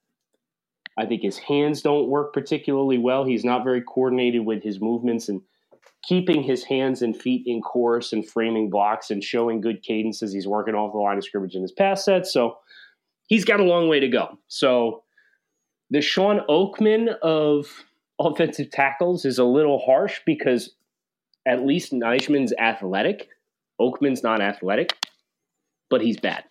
I 0.98 1.06
think 1.06 1.22
his 1.22 1.38
hands 1.38 1.82
don't 1.82 2.08
work 2.08 2.34
particularly 2.34 2.98
well. 2.98 3.24
He's 3.24 3.44
not 3.44 3.64
very 3.64 3.82
coordinated 3.82 4.46
with 4.46 4.64
his 4.64 4.80
movements 4.80 5.30
and 5.30 5.42
keeping 6.04 6.44
his 6.44 6.64
hands 6.64 7.02
and 7.02 7.20
feet 7.20 7.44
in 7.48 7.62
course 7.62 8.14
and 8.14 8.28
framing 8.28 8.70
blocks 8.70 9.10
and 9.10 9.24
showing 9.24 9.62
good 9.62 9.82
cadences. 9.82 10.34
He's 10.34 10.48
working 10.48 10.76
off 10.76 10.92
the 10.92 11.00
line 11.00 11.18
of 11.18 11.24
scrimmage 11.24 11.56
in 11.56 11.62
his 11.62 11.72
pass 11.72 12.06
set. 12.06 12.28
So 12.28 12.58
he's 13.28 13.46
got 13.46 13.60
a 13.60 13.64
long 13.64 13.88
way 13.88 14.00
to 14.00 14.08
go. 14.08 14.38
So 14.48 15.04
the 15.90 16.02
Shawn 16.02 16.42
Oakman 16.50 17.16
of 17.22 17.68
offensive 18.20 18.70
tackles 18.70 19.26
is 19.26 19.40
a 19.40 19.44
little 19.44 19.80
harsh 19.80 20.20
because 20.26 20.72
at 21.48 21.66
least 21.66 21.92
Nijman's 21.92 22.54
athletic. 22.60 23.30
Oakman's 23.80 24.24
not 24.24 24.42
athletic, 24.42 24.96
but 25.90 26.02
he's 26.02 26.20
bad. 26.20 26.44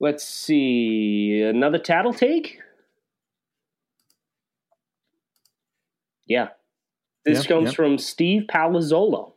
Let's 0.00 0.26
see. 0.26 1.42
Another 1.42 1.78
tattle 1.78 2.14
take? 2.14 2.58
Yeah. 6.26 6.48
This 7.24 7.46
comes 7.46 7.74
from 7.74 7.98
Steve 7.98 8.44
Palazzolo. 8.48 9.32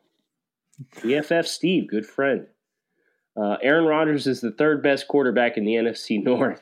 PFF 0.96 1.46
Steve, 1.46 1.88
good 1.88 2.06
friend. 2.06 2.48
Uh, 3.36 3.58
Aaron 3.62 3.86
Rodgers 3.86 4.26
is 4.26 4.42
the 4.42 4.52
third 4.52 4.82
best 4.82 5.08
quarterback 5.08 5.58
in 5.58 5.66
the 5.66 5.74
NFC 5.74 6.24
North, 6.24 6.62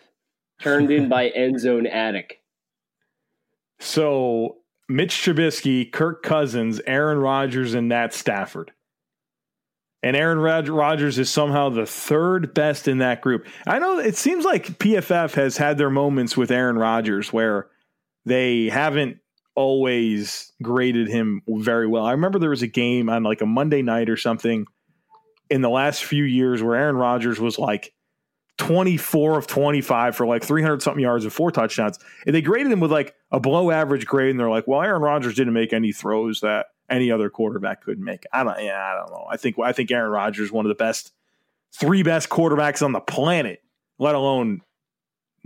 turned 0.62 0.90
in 0.90 1.10
by 1.10 1.28
End 1.36 1.60
Zone 1.60 1.86
Attic. 1.86 2.42
So 3.80 4.58
Mitch 4.88 5.14
Trubisky, 5.16 5.92
Kirk 5.92 6.24
Cousins, 6.24 6.82
Aaron 6.88 7.20
Rodgers, 7.20 7.74
and 7.74 7.88
Matt 7.88 8.14
Stafford. 8.14 8.72
And 10.04 10.16
Aaron 10.16 10.40
Rodgers 10.40 11.20
is 11.20 11.30
somehow 11.30 11.70
the 11.70 11.86
third 11.86 12.54
best 12.54 12.88
in 12.88 13.00
that 13.00 13.22
group. 13.22 13.46
I 13.68 13.78
know 13.78 14.00
it 14.00 14.18
seems 14.18 14.44
like 14.44 14.80
PFF 14.80 15.36
has 15.36 15.58
had 15.58 15.78
their 15.78 15.92
moments 15.92 16.36
with 16.36 16.50
Aaron 16.50 16.78
Rodgers 16.78 17.32
where 17.32 17.68
they 18.26 18.70
haven't 18.70 19.18
always 19.56 20.52
graded 20.62 21.08
him 21.08 21.42
very 21.48 21.86
well. 21.86 22.06
I 22.06 22.12
remember 22.12 22.40
there 22.40 22.50
was 22.50 22.64
a 22.64 22.68
game 22.68 23.10
on 23.10 23.24
like 23.24 23.42
a 23.42 23.46
Monday 23.46 23.84
night 23.84 24.10
or 24.10 24.18
something 24.18 24.66
in 25.50 25.62
the 25.62 25.70
last 25.70 26.04
few 26.04 26.24
years 26.24 26.64
where 26.64 26.76
Aaron 26.76 26.96
Rodgers 26.96 27.40
was 27.40 27.60
like 27.60 27.94
24 28.58 29.38
of 29.38 29.48
25 29.48 30.16
for 30.16 30.26
like 30.26 30.44
300 30.44 30.82
something 30.82 31.02
yards 31.02 31.26
and 31.26 31.34
four 31.34 31.52
touchdowns. 31.52 32.00
And 32.26 32.34
they 32.34 32.42
graded 32.42 32.72
him 32.72 32.80
with 32.80 32.92
like 32.92 33.14
a 33.32 33.40
below 33.40 33.70
average 33.70 34.06
grade. 34.06 34.32
And 34.32 34.40
they're 34.40 34.50
like, 34.50 34.68
well, 34.68 34.82
Aaron 34.82 35.02
Rodgers 35.02 35.36
didn't 35.36 35.54
make 35.54 35.74
any 35.74 35.92
throws 35.92 36.40
that 36.42 36.68
any 36.92 37.10
other 37.12 37.30
quarterback 37.30 37.84
couldn't 37.84 38.04
make. 38.04 38.26
I 38.32 38.44
don't, 38.44 38.62
yeah, 38.64 38.80
I 38.80 38.96
don't 39.00 39.10
know. 39.10 39.26
I 39.30 39.38
think, 39.38 39.58
I 39.58 39.72
think 39.72 39.90
Aaron 39.90 40.12
Rodgers 40.12 40.48
is 40.48 40.52
one 40.52 40.66
of 40.66 40.70
the 40.70 40.76
best, 40.76 41.14
three 41.72 42.04
best 42.04 42.30
quarterbacks 42.30 42.84
on 42.84 42.92
the 42.92 43.00
planet, 43.00 43.64
let 43.98 44.14
alone 44.14 44.62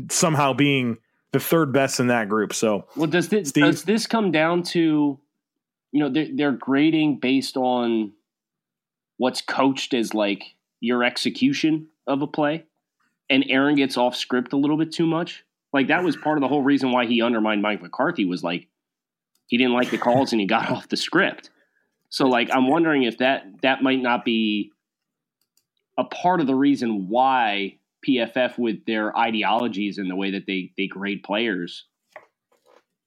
somehow 0.09 0.53
being 0.53 0.97
the 1.31 1.39
third 1.39 1.71
best 1.71 1.99
in 1.99 2.07
that 2.07 2.27
group. 2.27 2.53
So, 2.53 2.87
well, 2.95 3.07
does 3.07 3.29
this, 3.29 3.49
Steve, 3.49 3.65
does 3.65 3.83
this 3.83 4.07
come 4.07 4.31
down 4.31 4.63
to, 4.63 5.19
you 5.91 5.99
know, 5.99 6.09
they're, 6.09 6.27
they're 6.33 6.51
grading 6.51 7.19
based 7.19 7.55
on 7.55 8.11
what's 9.17 9.41
coached 9.41 9.93
as 9.93 10.13
like 10.13 10.55
your 10.81 11.03
execution 11.03 11.87
of 12.07 12.21
a 12.21 12.27
play, 12.27 12.65
and 13.29 13.45
Aaron 13.49 13.75
gets 13.75 13.97
off 13.97 14.15
script 14.15 14.53
a 14.53 14.57
little 14.57 14.77
bit 14.77 14.91
too 14.91 15.05
much. 15.05 15.45
Like 15.73 15.87
that 15.87 16.03
was 16.03 16.15
part 16.15 16.37
of 16.37 16.41
the 16.41 16.47
whole 16.47 16.61
reason 16.61 16.91
why 16.91 17.05
he 17.05 17.21
undermined 17.21 17.61
Mike 17.61 17.81
McCarthy 17.81 18.25
was 18.25 18.43
like 18.43 18.67
he 19.47 19.57
didn't 19.57 19.73
like 19.73 19.91
the 19.91 19.97
calls 19.97 20.31
and 20.31 20.41
he 20.41 20.47
got 20.47 20.69
off 20.71 20.89
the 20.89 20.97
script. 20.97 21.49
So 22.09 22.27
like 22.27 22.49
I'm 22.53 22.67
wondering 22.67 23.03
if 23.03 23.17
that 23.19 23.45
that 23.61 23.83
might 23.83 24.01
not 24.01 24.25
be 24.25 24.71
a 25.97 26.03
part 26.03 26.41
of 26.41 26.47
the 26.47 26.55
reason 26.55 27.07
why 27.09 27.77
PFF 28.07 28.57
with 28.57 28.85
their 28.85 29.17
ideologies 29.17 29.97
and 29.97 30.09
the 30.09 30.15
way 30.15 30.31
that 30.31 30.45
they 30.45 30.71
they 30.77 30.87
grade 30.87 31.23
players 31.23 31.85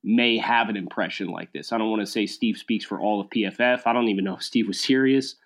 may 0.03 0.39
have 0.39 0.69
an 0.69 0.77
impression 0.77 1.29
like 1.29 1.53
this. 1.53 1.73
I 1.73 1.79
don't 1.79 1.91
want 1.91 2.01
to 2.01 2.07
say 2.07 2.27
Steve 2.27 2.57
speaks 2.57 2.85
for 2.85 3.01
all 3.01 3.21
of 3.21 3.29
PFF. 3.31 3.83
I 3.85 3.93
don't 3.93 4.09
even 4.09 4.25
know 4.25 4.37
if 4.37 4.43
Steve 4.43 4.69
was 4.69 4.81
serious. 4.81 5.37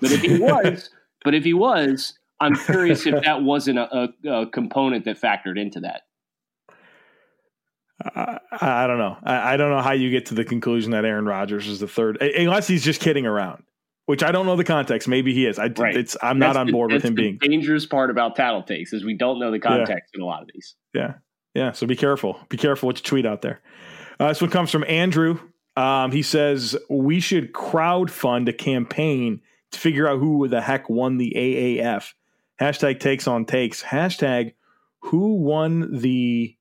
But 0.00 0.12
if 0.12 0.20
he 0.22 0.38
was, 0.40 0.90
but 1.24 1.34
if 1.34 1.44
he 1.44 1.54
was, 1.54 2.18
I'm 2.40 2.56
curious 2.56 3.06
if 3.06 3.22
that 3.22 3.42
wasn't 3.42 3.78
a, 3.78 4.12
a, 4.26 4.28
a 4.42 4.46
component 4.46 5.04
that 5.04 5.20
factored 5.20 5.58
into 5.58 5.80
that. 5.80 6.02
Uh, 8.02 8.38
I 8.60 8.86
don't 8.86 8.98
know. 8.98 9.16
I, 9.22 9.54
I, 9.54 9.56
don't 9.56 9.70
know 9.70 9.80
how 9.80 9.92
you 9.92 10.10
get 10.10 10.26
to 10.26 10.34
the 10.34 10.44
conclusion 10.44 10.92
that 10.92 11.04
Aaron 11.04 11.24
Rodgers 11.24 11.68
is 11.68 11.80
the 11.80 11.88
third, 11.88 12.20
unless 12.20 12.66
he's 12.66 12.82
just 12.82 13.00
kidding 13.00 13.26
around. 13.26 13.62
Which 14.06 14.24
I 14.24 14.32
don't 14.32 14.46
know 14.46 14.56
the 14.56 14.64
context. 14.64 15.06
Maybe 15.06 15.32
he 15.32 15.46
is. 15.46 15.60
I, 15.60 15.68
right. 15.68 15.96
it's, 15.96 16.16
I'm 16.20 16.40
that's 16.40 16.54
not 16.54 16.60
on 16.60 16.72
board 16.72 16.90
the, 16.90 16.94
with 16.94 17.04
him 17.04 17.14
being 17.14 17.38
dangerous 17.40 17.86
part 17.86 18.10
about 18.10 18.34
tattle 18.34 18.64
takes 18.64 18.92
is 18.92 19.04
we 19.04 19.16
don't 19.16 19.38
know 19.38 19.52
the 19.52 19.60
context 19.60 20.10
yeah. 20.12 20.18
in 20.18 20.22
a 20.22 20.26
lot 20.26 20.42
of 20.42 20.48
these. 20.52 20.74
Yeah, 20.92 21.14
yeah. 21.54 21.70
So 21.70 21.86
be 21.86 21.94
careful. 21.94 22.40
Be 22.48 22.56
careful 22.56 22.88
what 22.88 22.98
you 22.98 23.04
tweet 23.04 23.24
out 23.24 23.42
there. 23.42 23.60
Uh, 24.18 24.28
this 24.28 24.40
one 24.40 24.50
comes 24.50 24.72
from 24.72 24.84
Andrew. 24.88 25.38
Um, 25.76 26.10
he 26.10 26.22
says 26.22 26.76
we 26.90 27.20
should 27.20 27.52
crowd 27.52 28.10
fund 28.10 28.48
a 28.48 28.52
campaign 28.52 29.40
to 29.70 29.78
figure 29.78 30.08
out 30.08 30.18
who 30.18 30.48
the 30.48 30.60
heck 30.60 30.90
won 30.90 31.16
the 31.16 31.32
AAF. 31.36 32.12
Hashtag 32.60 32.98
takes 32.98 33.28
on 33.28 33.44
takes. 33.44 33.82
Hashtag 33.82 34.54
who 35.02 35.36
won 35.36 36.00
the 36.00 36.56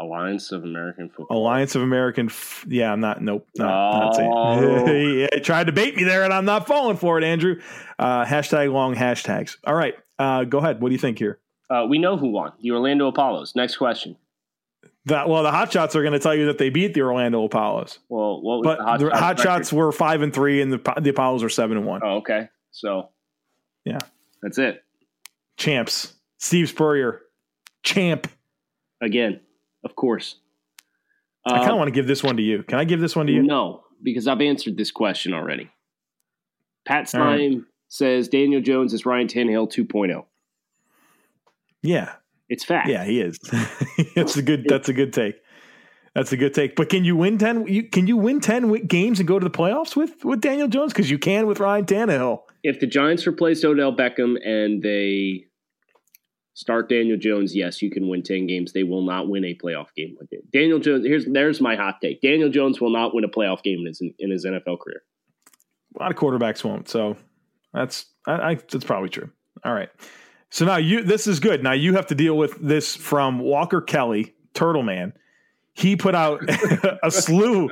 Alliance 0.00 0.52
of 0.52 0.64
American 0.64 1.08
Football. 1.08 1.38
Alliance 1.38 1.74
of 1.74 1.82
American. 1.82 2.26
F- 2.26 2.64
yeah, 2.68 2.92
I'm 2.92 3.00
not. 3.00 3.22
Nope. 3.22 3.46
Not, 3.56 4.18
oh. 4.18 4.84
not 4.84 4.88
he 4.88 5.28
tried 5.40 5.66
to 5.66 5.72
bait 5.72 5.96
me 5.96 6.04
there, 6.04 6.24
and 6.24 6.32
I'm 6.32 6.44
not 6.44 6.66
falling 6.66 6.96
for 6.96 7.18
it, 7.18 7.24
Andrew. 7.24 7.60
Uh, 7.98 8.24
hashtag 8.24 8.72
long 8.72 8.94
hashtags. 8.94 9.56
All 9.64 9.74
right. 9.74 9.94
Uh, 10.18 10.44
go 10.44 10.58
ahead. 10.58 10.80
What 10.80 10.88
do 10.88 10.94
you 10.94 10.98
think 10.98 11.18
here? 11.18 11.38
Uh, 11.68 11.86
we 11.88 11.98
know 11.98 12.16
who 12.16 12.28
won. 12.28 12.52
The 12.60 12.72
Orlando 12.72 13.06
Apollos. 13.06 13.54
Next 13.54 13.76
question. 13.76 14.16
That 15.06 15.28
well, 15.28 15.42
the 15.42 15.50
Hot 15.50 15.72
Shots 15.72 15.96
are 15.96 16.02
going 16.02 16.12
to 16.12 16.18
tell 16.18 16.34
you 16.34 16.46
that 16.46 16.58
they 16.58 16.68
beat 16.68 16.92
the 16.92 17.02
Orlando 17.02 17.42
Apollos. 17.44 17.98
Well, 18.08 18.42
what 18.42 18.62
but 18.62 18.78
the 18.78 18.84
Hot, 18.84 19.00
the 19.00 19.10
Hot 19.16 19.40
Shots 19.40 19.72
were 19.72 19.92
five 19.92 20.20
and 20.20 20.32
three, 20.32 20.60
and 20.60 20.72
the 20.72 21.00
the 21.00 21.10
Apollos 21.10 21.42
are 21.42 21.48
seven 21.48 21.78
and 21.78 21.86
one. 21.86 22.02
Oh, 22.04 22.16
okay. 22.18 22.48
So, 22.70 23.08
yeah, 23.84 23.98
that's 24.42 24.58
it. 24.58 24.84
Champs. 25.56 26.14
Steve 26.38 26.68
Spurrier, 26.68 27.22
champ. 27.82 28.26
Again, 29.00 29.40
of 29.84 29.96
course. 29.96 30.36
I 31.46 31.50
kind 31.50 31.62
of 31.64 31.74
uh, 31.74 31.76
want 31.76 31.88
to 31.88 31.92
give 31.92 32.06
this 32.06 32.22
one 32.22 32.36
to 32.36 32.42
you. 32.42 32.62
Can 32.62 32.78
I 32.78 32.84
give 32.84 33.00
this 33.00 33.16
one 33.16 33.26
to 33.26 33.32
you? 33.32 33.42
No, 33.42 33.84
because 34.02 34.28
I've 34.28 34.40
answered 34.40 34.76
this 34.76 34.90
question 34.90 35.32
already. 35.32 35.70
Pat 36.84 37.08
Stein 37.08 37.54
right. 37.54 37.64
says 37.88 38.28
Daniel 38.28 38.60
Jones 38.60 38.92
is 38.92 39.06
Ryan 39.06 39.26
Tannehill 39.26 39.72
2.0. 39.72 40.24
Yeah, 41.82 42.12
it's 42.48 42.64
fact. 42.64 42.88
Yeah, 42.88 43.04
he 43.04 43.20
is. 43.20 43.38
that's 44.14 44.36
a 44.36 44.42
good. 44.42 44.66
That's 44.68 44.88
a 44.88 44.92
good 44.92 45.12
take. 45.12 45.36
That's 46.14 46.32
a 46.32 46.36
good 46.36 46.52
take. 46.52 46.74
But 46.76 46.88
can 46.88 47.04
you 47.04 47.16
win 47.16 47.38
ten? 47.38 47.66
You, 47.66 47.84
can 47.84 48.06
you 48.06 48.16
win 48.16 48.40
ten 48.40 48.70
games 48.86 49.20
and 49.20 49.28
go 49.28 49.38
to 49.38 49.44
the 49.44 49.50
playoffs 49.50 49.96
with 49.96 50.24
with 50.24 50.40
Daniel 50.40 50.68
Jones? 50.68 50.92
Because 50.92 51.10
you 51.10 51.18
can 51.18 51.46
with 51.46 51.60
Ryan 51.60 51.86
Tannehill. 51.86 52.40
If 52.62 52.80
the 52.80 52.86
Giants 52.86 53.26
replace 53.26 53.64
Odell 53.64 53.96
Beckham 53.96 54.36
and 54.44 54.82
they 54.82 55.46
start 56.60 56.88
Daniel 56.88 57.16
Jones, 57.16 57.56
yes, 57.56 57.80
you 57.80 57.90
can 57.90 58.06
win 58.08 58.22
ten 58.22 58.46
games. 58.46 58.72
They 58.72 58.82
will 58.82 59.02
not 59.02 59.28
win 59.28 59.44
a 59.44 59.54
playoff 59.54 59.86
game 59.96 60.16
with 60.20 60.32
it. 60.32 60.50
Daniel 60.52 60.78
Jones. 60.78 61.06
Here's 61.06 61.26
there's 61.26 61.60
my 61.60 61.74
hot 61.74 61.96
take. 62.02 62.20
Daniel 62.20 62.50
Jones 62.50 62.80
will 62.80 62.90
not 62.90 63.14
win 63.14 63.24
a 63.24 63.28
playoff 63.28 63.62
game 63.62 63.80
in 63.80 63.86
his 63.86 64.02
in 64.18 64.30
his 64.30 64.44
NFL 64.44 64.78
career. 64.80 65.02
A 65.96 66.02
lot 66.02 66.10
of 66.10 66.16
quarterbacks 66.16 66.62
won't. 66.62 66.88
So 66.88 67.16
that's 67.72 68.06
I, 68.26 68.32
I 68.32 68.54
that's 68.54 68.84
probably 68.84 69.08
true. 69.08 69.30
All 69.64 69.72
right. 69.72 69.88
So 70.50 70.64
now 70.66 70.76
you 70.76 71.02
this 71.02 71.26
is 71.26 71.40
good. 71.40 71.62
Now 71.62 71.72
you 71.72 71.94
have 71.94 72.06
to 72.08 72.14
deal 72.14 72.36
with 72.36 72.56
this 72.60 72.94
from 72.94 73.38
Walker 73.38 73.80
Kelly, 73.80 74.34
Turtle 74.52 74.82
Man. 74.82 75.14
He 75.72 75.96
put 75.96 76.14
out 76.14 76.42
a 77.02 77.10
slew 77.10 77.70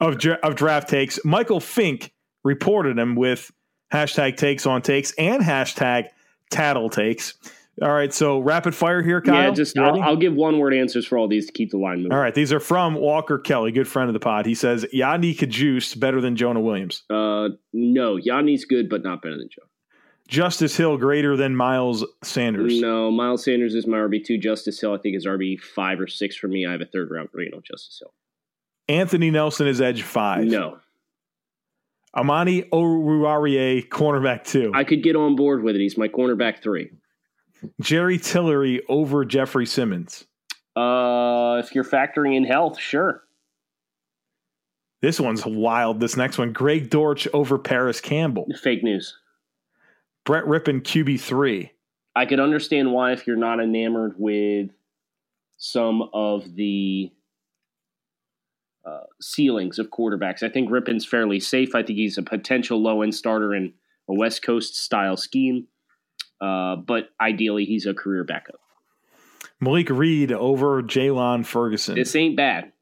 of 0.00 0.24
of 0.42 0.54
draft 0.54 0.88
takes. 0.88 1.18
Michael 1.24 1.60
Fink 1.60 2.12
reported 2.44 2.98
him 2.98 3.16
with 3.16 3.50
hashtag 3.92 4.36
takes 4.36 4.66
on 4.66 4.82
takes 4.82 5.12
and 5.12 5.42
hashtag 5.42 6.08
tattle 6.50 6.88
takes. 6.88 7.34
All 7.80 7.92
right, 7.92 8.12
so 8.12 8.38
rapid 8.38 8.74
fire 8.74 9.02
here, 9.02 9.20
Kyle. 9.20 9.44
Yeah, 9.44 9.50
just 9.50 9.78
I'll, 9.78 10.00
I'll, 10.02 10.16
give 10.16 10.34
one 10.34 10.58
word 10.58 10.74
answers 10.74 11.06
for 11.06 11.16
all 11.16 11.28
these 11.28 11.46
to 11.46 11.52
keep 11.52 11.70
the 11.70 11.78
line 11.78 11.98
moving. 11.98 12.12
All 12.12 12.18
right, 12.18 12.34
these 12.34 12.52
are 12.52 12.60
from 12.60 12.94
Walker 12.94 13.38
Kelly, 13.38 13.70
good 13.70 13.86
friend 13.86 14.08
of 14.08 14.14
the 14.14 14.20
pod. 14.20 14.46
He 14.46 14.54
says 14.54 14.84
Yodny 14.92 15.36
Cajuste 15.36 15.98
better 16.00 16.20
than 16.20 16.34
Jonah 16.34 16.60
Williams. 16.60 17.04
Uh, 17.08 17.50
no, 17.72 18.16
Yodny's 18.16 18.64
good, 18.64 18.88
but 18.88 19.02
not 19.02 19.22
better 19.22 19.36
than 19.38 19.48
Joe. 19.48 19.62
Justice 20.28 20.76
Hill 20.76 20.98
greater 20.98 21.36
than 21.36 21.56
Miles 21.56 22.04
Sanders? 22.22 22.80
No, 22.80 23.10
Miles 23.10 23.44
Sanders 23.44 23.74
is 23.74 23.86
my 23.86 23.96
RB 23.96 24.24
two. 24.24 24.38
Justice 24.38 24.80
Hill, 24.80 24.94
I 24.94 24.98
think, 24.98 25.16
is 25.16 25.26
RB 25.26 25.58
five 25.58 26.00
or 26.00 26.06
six 26.06 26.36
for 26.36 26.48
me. 26.48 26.66
I 26.66 26.72
have 26.72 26.82
a 26.82 26.86
third 26.86 27.10
round 27.10 27.30
grade 27.30 27.54
on 27.54 27.62
Justice 27.62 27.98
Hill. 28.00 28.12
Anthony 28.88 29.30
Nelson 29.30 29.66
is 29.66 29.80
edge 29.80 30.02
five. 30.02 30.44
No. 30.44 30.78
Amani 32.14 32.62
Oruwariye, 32.62 33.88
cornerback 33.88 34.44
two. 34.44 34.72
I 34.74 34.84
could 34.84 35.02
get 35.02 35.16
on 35.16 35.36
board 35.36 35.62
with 35.62 35.76
it. 35.76 35.80
He's 35.80 35.96
my 35.96 36.08
cornerback 36.08 36.62
three. 36.62 36.90
Jerry 37.80 38.18
Tillery 38.18 38.82
over 38.88 39.24
Jeffrey 39.24 39.66
Simmons. 39.66 40.24
Uh, 40.76 41.60
if 41.64 41.74
you're 41.74 41.84
factoring 41.84 42.36
in 42.36 42.44
health, 42.44 42.78
sure. 42.78 43.24
This 45.00 45.20
one's 45.20 45.46
wild. 45.46 46.00
This 46.00 46.16
next 46.16 46.38
one, 46.38 46.52
Greg 46.52 46.90
Dortch 46.90 47.28
over 47.32 47.58
Parris 47.58 48.00
Campbell. 48.00 48.46
Fake 48.60 48.82
news. 48.82 49.16
Brett 50.24 50.44
Rypien, 50.44 50.82
QB 50.82 51.20
three. 51.20 51.72
I 52.14 52.26
could 52.26 52.40
understand 52.40 52.92
why 52.92 53.12
if 53.12 53.26
you're 53.26 53.36
not 53.36 53.60
enamored 53.60 54.14
with 54.18 54.70
some 55.56 56.08
of 56.12 56.54
the 56.54 57.12
uh, 58.84 59.04
ceilings 59.20 59.78
of 59.78 59.90
quarterbacks. 59.90 60.42
I 60.42 60.48
think 60.48 60.70
Rypien's 60.70 61.04
fairly 61.04 61.40
safe. 61.40 61.74
I 61.74 61.82
think 61.82 61.98
he's 61.98 62.18
a 62.18 62.22
potential 62.22 62.80
low 62.80 63.02
end 63.02 63.14
starter 63.14 63.54
in 63.54 63.72
a 64.08 64.14
West 64.14 64.42
Coast 64.42 64.76
style 64.76 65.16
scheme, 65.16 65.66
uh, 66.40 66.76
but 66.76 67.10
ideally 67.20 67.64
he's 67.64 67.86
a 67.86 67.94
career 67.94 68.24
backup. 68.24 68.60
Malik 69.60 69.90
Reed 69.90 70.32
over 70.32 70.82
Jaylon 70.82 71.44
Ferguson. 71.44 71.96
This 71.96 72.14
ain't 72.14 72.36
bad. 72.36 72.72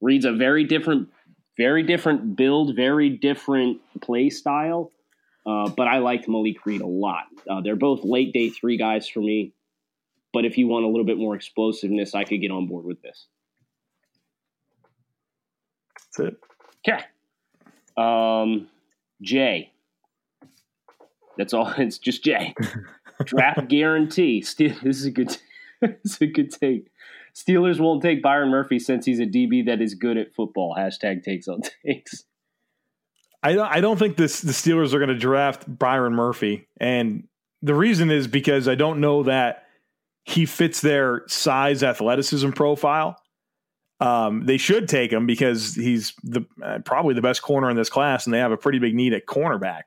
Reed's 0.00 0.24
a 0.24 0.32
very 0.32 0.64
different, 0.64 1.08
very 1.56 1.82
different 1.82 2.36
build, 2.36 2.76
very 2.76 3.10
different 3.10 3.80
play 4.00 4.30
style. 4.30 4.92
Uh, 5.46 5.70
but 5.70 5.88
I 5.88 5.98
liked 5.98 6.28
Malik 6.28 6.66
Reed 6.66 6.82
a 6.82 6.86
lot. 6.86 7.24
Uh, 7.48 7.62
they're 7.62 7.76
both 7.76 8.04
late 8.04 8.34
day 8.34 8.50
three 8.50 8.76
guys 8.76 9.08
for 9.08 9.20
me. 9.20 9.54
But 10.32 10.44
if 10.44 10.58
you 10.58 10.68
want 10.68 10.84
a 10.84 10.88
little 10.88 11.06
bit 11.06 11.16
more 11.16 11.34
explosiveness, 11.34 12.14
I 12.14 12.24
could 12.24 12.42
get 12.42 12.50
on 12.50 12.66
board 12.66 12.84
with 12.84 13.00
this. 13.00 13.26
That's 16.16 16.28
it. 16.28 16.36
Okay. 16.86 17.02
Um, 17.96 18.68
Jay. 19.22 19.72
That's 21.38 21.54
all. 21.54 21.72
It's 21.78 21.98
just 21.98 22.22
Jay. 22.22 22.54
Draft 23.24 23.68
guarantee. 23.68 24.42
Still, 24.42 24.74
this 24.82 24.98
is 24.98 25.06
a 25.06 25.10
good. 25.10 25.36
this 25.80 25.96
is 26.04 26.18
a 26.20 26.26
good 26.26 26.50
take. 26.50 26.90
Steelers 27.34 27.78
won't 27.78 28.02
take 28.02 28.22
Byron 28.22 28.48
Murphy 28.48 28.78
since 28.78 29.06
he's 29.06 29.20
a 29.20 29.26
DB 29.26 29.66
that 29.66 29.80
is 29.80 29.94
good 29.94 30.16
at 30.16 30.34
football. 30.34 30.74
Hashtag 30.76 31.22
takes 31.22 31.46
on 31.46 31.60
takes. 31.86 32.24
I 33.42 33.52
don't. 33.52 33.68
I 33.68 33.80
don't 33.80 33.98
think 33.98 34.16
this 34.16 34.40
the 34.40 34.52
Steelers 34.52 34.92
are 34.92 34.98
going 34.98 35.10
to 35.10 35.18
draft 35.18 35.64
Byron 35.78 36.14
Murphy, 36.14 36.66
and 36.80 37.28
the 37.62 37.74
reason 37.74 38.10
is 38.10 38.26
because 38.26 38.66
I 38.66 38.74
don't 38.74 39.00
know 39.00 39.24
that 39.24 39.64
he 40.24 40.44
fits 40.44 40.80
their 40.80 41.22
size 41.28 41.82
athleticism 41.82 42.50
profile. 42.50 43.16
Um, 44.00 44.46
they 44.46 44.58
should 44.58 44.88
take 44.88 45.12
him 45.12 45.26
because 45.26 45.74
he's 45.74 46.14
the 46.22 46.44
uh, 46.62 46.80
probably 46.84 47.14
the 47.14 47.22
best 47.22 47.42
corner 47.42 47.70
in 47.70 47.76
this 47.76 47.90
class, 47.90 48.26
and 48.26 48.34
they 48.34 48.38
have 48.38 48.52
a 48.52 48.56
pretty 48.56 48.78
big 48.78 48.94
need 48.94 49.12
at 49.12 49.26
cornerback. 49.26 49.82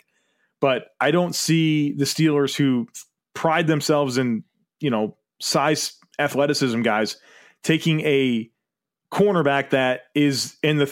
But 0.62 0.88
I 1.00 1.12
don't 1.12 1.36
see 1.36 1.94
the 1.94 2.06
Steelers 2.06 2.56
who 2.56 2.88
pride 3.34 3.68
themselves 3.68 4.18
in 4.18 4.44
you 4.80 4.90
know 4.90 5.16
size 5.40 5.98
athleticism 6.20 6.82
guys 6.82 7.18
taking 7.64 8.02
a 8.02 8.50
cornerback 9.12 9.72
that 9.72 10.04
is 10.16 10.56
in 10.64 10.78
the 10.78 10.92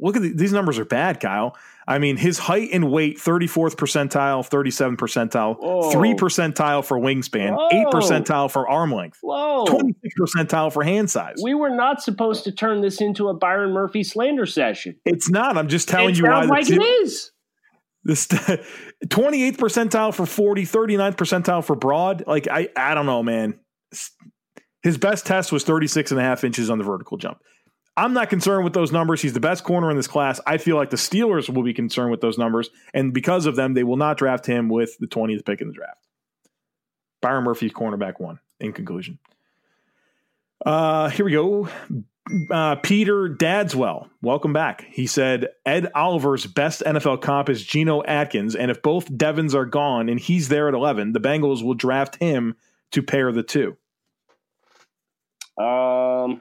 look 0.00 0.16
at 0.16 0.22
the, 0.22 0.32
these 0.32 0.52
numbers 0.52 0.78
are 0.78 0.84
bad, 0.84 1.20
Kyle. 1.20 1.56
I 1.86 1.98
mean, 1.98 2.16
his 2.16 2.38
height 2.38 2.68
and 2.72 2.90
weight 2.90 3.18
34th 3.18 3.76
percentile, 3.76 4.46
37 4.46 4.96
percentile, 4.96 5.56
Whoa. 5.58 5.90
3 5.90 6.14
percentile 6.14 6.84
for 6.84 6.98
wingspan, 6.98 7.56
Whoa. 7.56 7.68
8 7.72 7.86
percentile 7.86 8.50
for 8.50 8.68
arm 8.68 8.92
length, 8.92 9.18
Whoa. 9.22 9.64
26 9.66 10.14
percentile 10.20 10.72
for 10.72 10.84
hand 10.84 11.10
size. 11.10 11.36
We 11.42 11.54
were 11.54 11.70
not 11.70 12.02
supposed 12.02 12.44
to 12.44 12.52
turn 12.52 12.80
this 12.80 13.00
into 13.00 13.28
a 13.28 13.34
Byron 13.34 13.72
Murphy 13.72 14.02
slander 14.02 14.46
session. 14.46 14.96
It's 15.04 15.30
not. 15.30 15.56
I'm 15.56 15.68
just 15.68 15.88
telling 15.88 16.10
it 16.10 16.18
you 16.18 16.24
why. 16.24 16.44
like 16.44 16.70
it 16.70 16.82
is. 16.82 17.32
This 18.04 18.28
28th 19.06 19.56
percentile 19.56 20.14
for 20.14 20.26
40, 20.26 20.64
39th 20.64 21.16
percentile 21.16 21.64
for 21.64 21.74
broad. 21.74 22.24
Like, 22.26 22.48
I, 22.48 22.68
I 22.76 22.94
don't 22.94 23.06
know, 23.06 23.22
man. 23.22 23.58
His 24.82 24.98
best 24.98 25.26
test 25.26 25.52
was 25.52 25.64
36 25.64 26.10
and 26.10 26.20
a 26.20 26.22
half 26.22 26.44
inches 26.44 26.70
on 26.70 26.78
the 26.78 26.84
vertical 26.84 27.16
jump. 27.16 27.38
I'm 27.96 28.12
not 28.12 28.30
concerned 28.30 28.64
with 28.64 28.72
those 28.72 28.92
numbers. 28.92 29.20
He's 29.20 29.32
the 29.32 29.40
best 29.40 29.64
corner 29.64 29.90
in 29.90 29.96
this 29.96 30.06
class. 30.06 30.40
I 30.46 30.58
feel 30.58 30.76
like 30.76 30.90
the 30.90 30.96
Steelers 30.96 31.52
will 31.52 31.62
be 31.62 31.74
concerned 31.74 32.10
with 32.10 32.20
those 32.20 32.38
numbers. 32.38 32.70
And 32.94 33.12
because 33.12 33.46
of 33.46 33.56
them, 33.56 33.74
they 33.74 33.84
will 33.84 33.96
not 33.96 34.16
draft 34.16 34.46
him 34.46 34.68
with 34.68 34.96
the 34.98 35.06
20th 35.06 35.44
pick 35.44 35.60
in 35.60 35.68
the 35.68 35.74
draft. 35.74 36.06
Byron 37.20 37.44
Murphy, 37.44 37.68
cornerback 37.68 38.18
one, 38.18 38.38
in 38.58 38.72
conclusion. 38.72 39.18
Uh, 40.64 41.08
here 41.10 41.24
we 41.24 41.32
go. 41.32 41.68
Uh, 42.50 42.76
Peter 42.76 43.28
Dadswell, 43.28 44.08
welcome 44.22 44.52
back. 44.52 44.84
He 44.90 45.06
said 45.06 45.48
Ed 45.66 45.90
Oliver's 45.94 46.46
best 46.46 46.82
NFL 46.86 47.22
comp 47.22 47.48
is 47.48 47.64
Geno 47.64 48.02
Atkins, 48.04 48.54
and 48.54 48.70
if 48.70 48.82
both 48.82 49.16
Devons 49.16 49.54
are 49.54 49.64
gone 49.64 50.08
and 50.08 50.20
he's 50.20 50.48
there 50.48 50.68
at 50.68 50.74
11, 50.74 51.12
the 51.12 51.20
Bengals 51.20 51.64
will 51.64 51.74
draft 51.74 52.16
him 52.16 52.56
to 52.92 53.02
pair 53.02 53.32
the 53.32 53.42
two. 53.42 53.76
Um, 55.60 56.40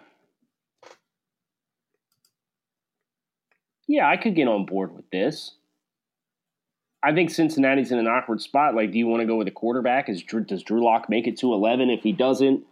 yeah, 3.87 4.07
I 4.07 4.17
could 4.17 4.35
get 4.35 4.47
on 4.47 4.65
board 4.65 4.95
with 4.95 5.09
this. 5.09 5.55
I 7.01 7.13
think 7.13 7.29
Cincinnati's 7.29 7.91
in 7.91 7.97
an 7.97 8.07
awkward 8.07 8.41
spot. 8.41 8.75
Like, 8.75 8.91
do 8.91 8.97
you 8.97 9.07
want 9.07 9.21
to 9.21 9.27
go 9.27 9.37
with 9.37 9.47
a 9.47 9.51
quarterback? 9.51 10.09
Is 10.09 10.21
does 10.21 10.63
Drew 10.63 10.83
Lock 10.83 11.09
make 11.09 11.27
it 11.27 11.37
to 11.39 11.53
eleven? 11.53 11.89
If 11.89 12.03
he 12.03 12.11
doesn't, 12.11 12.65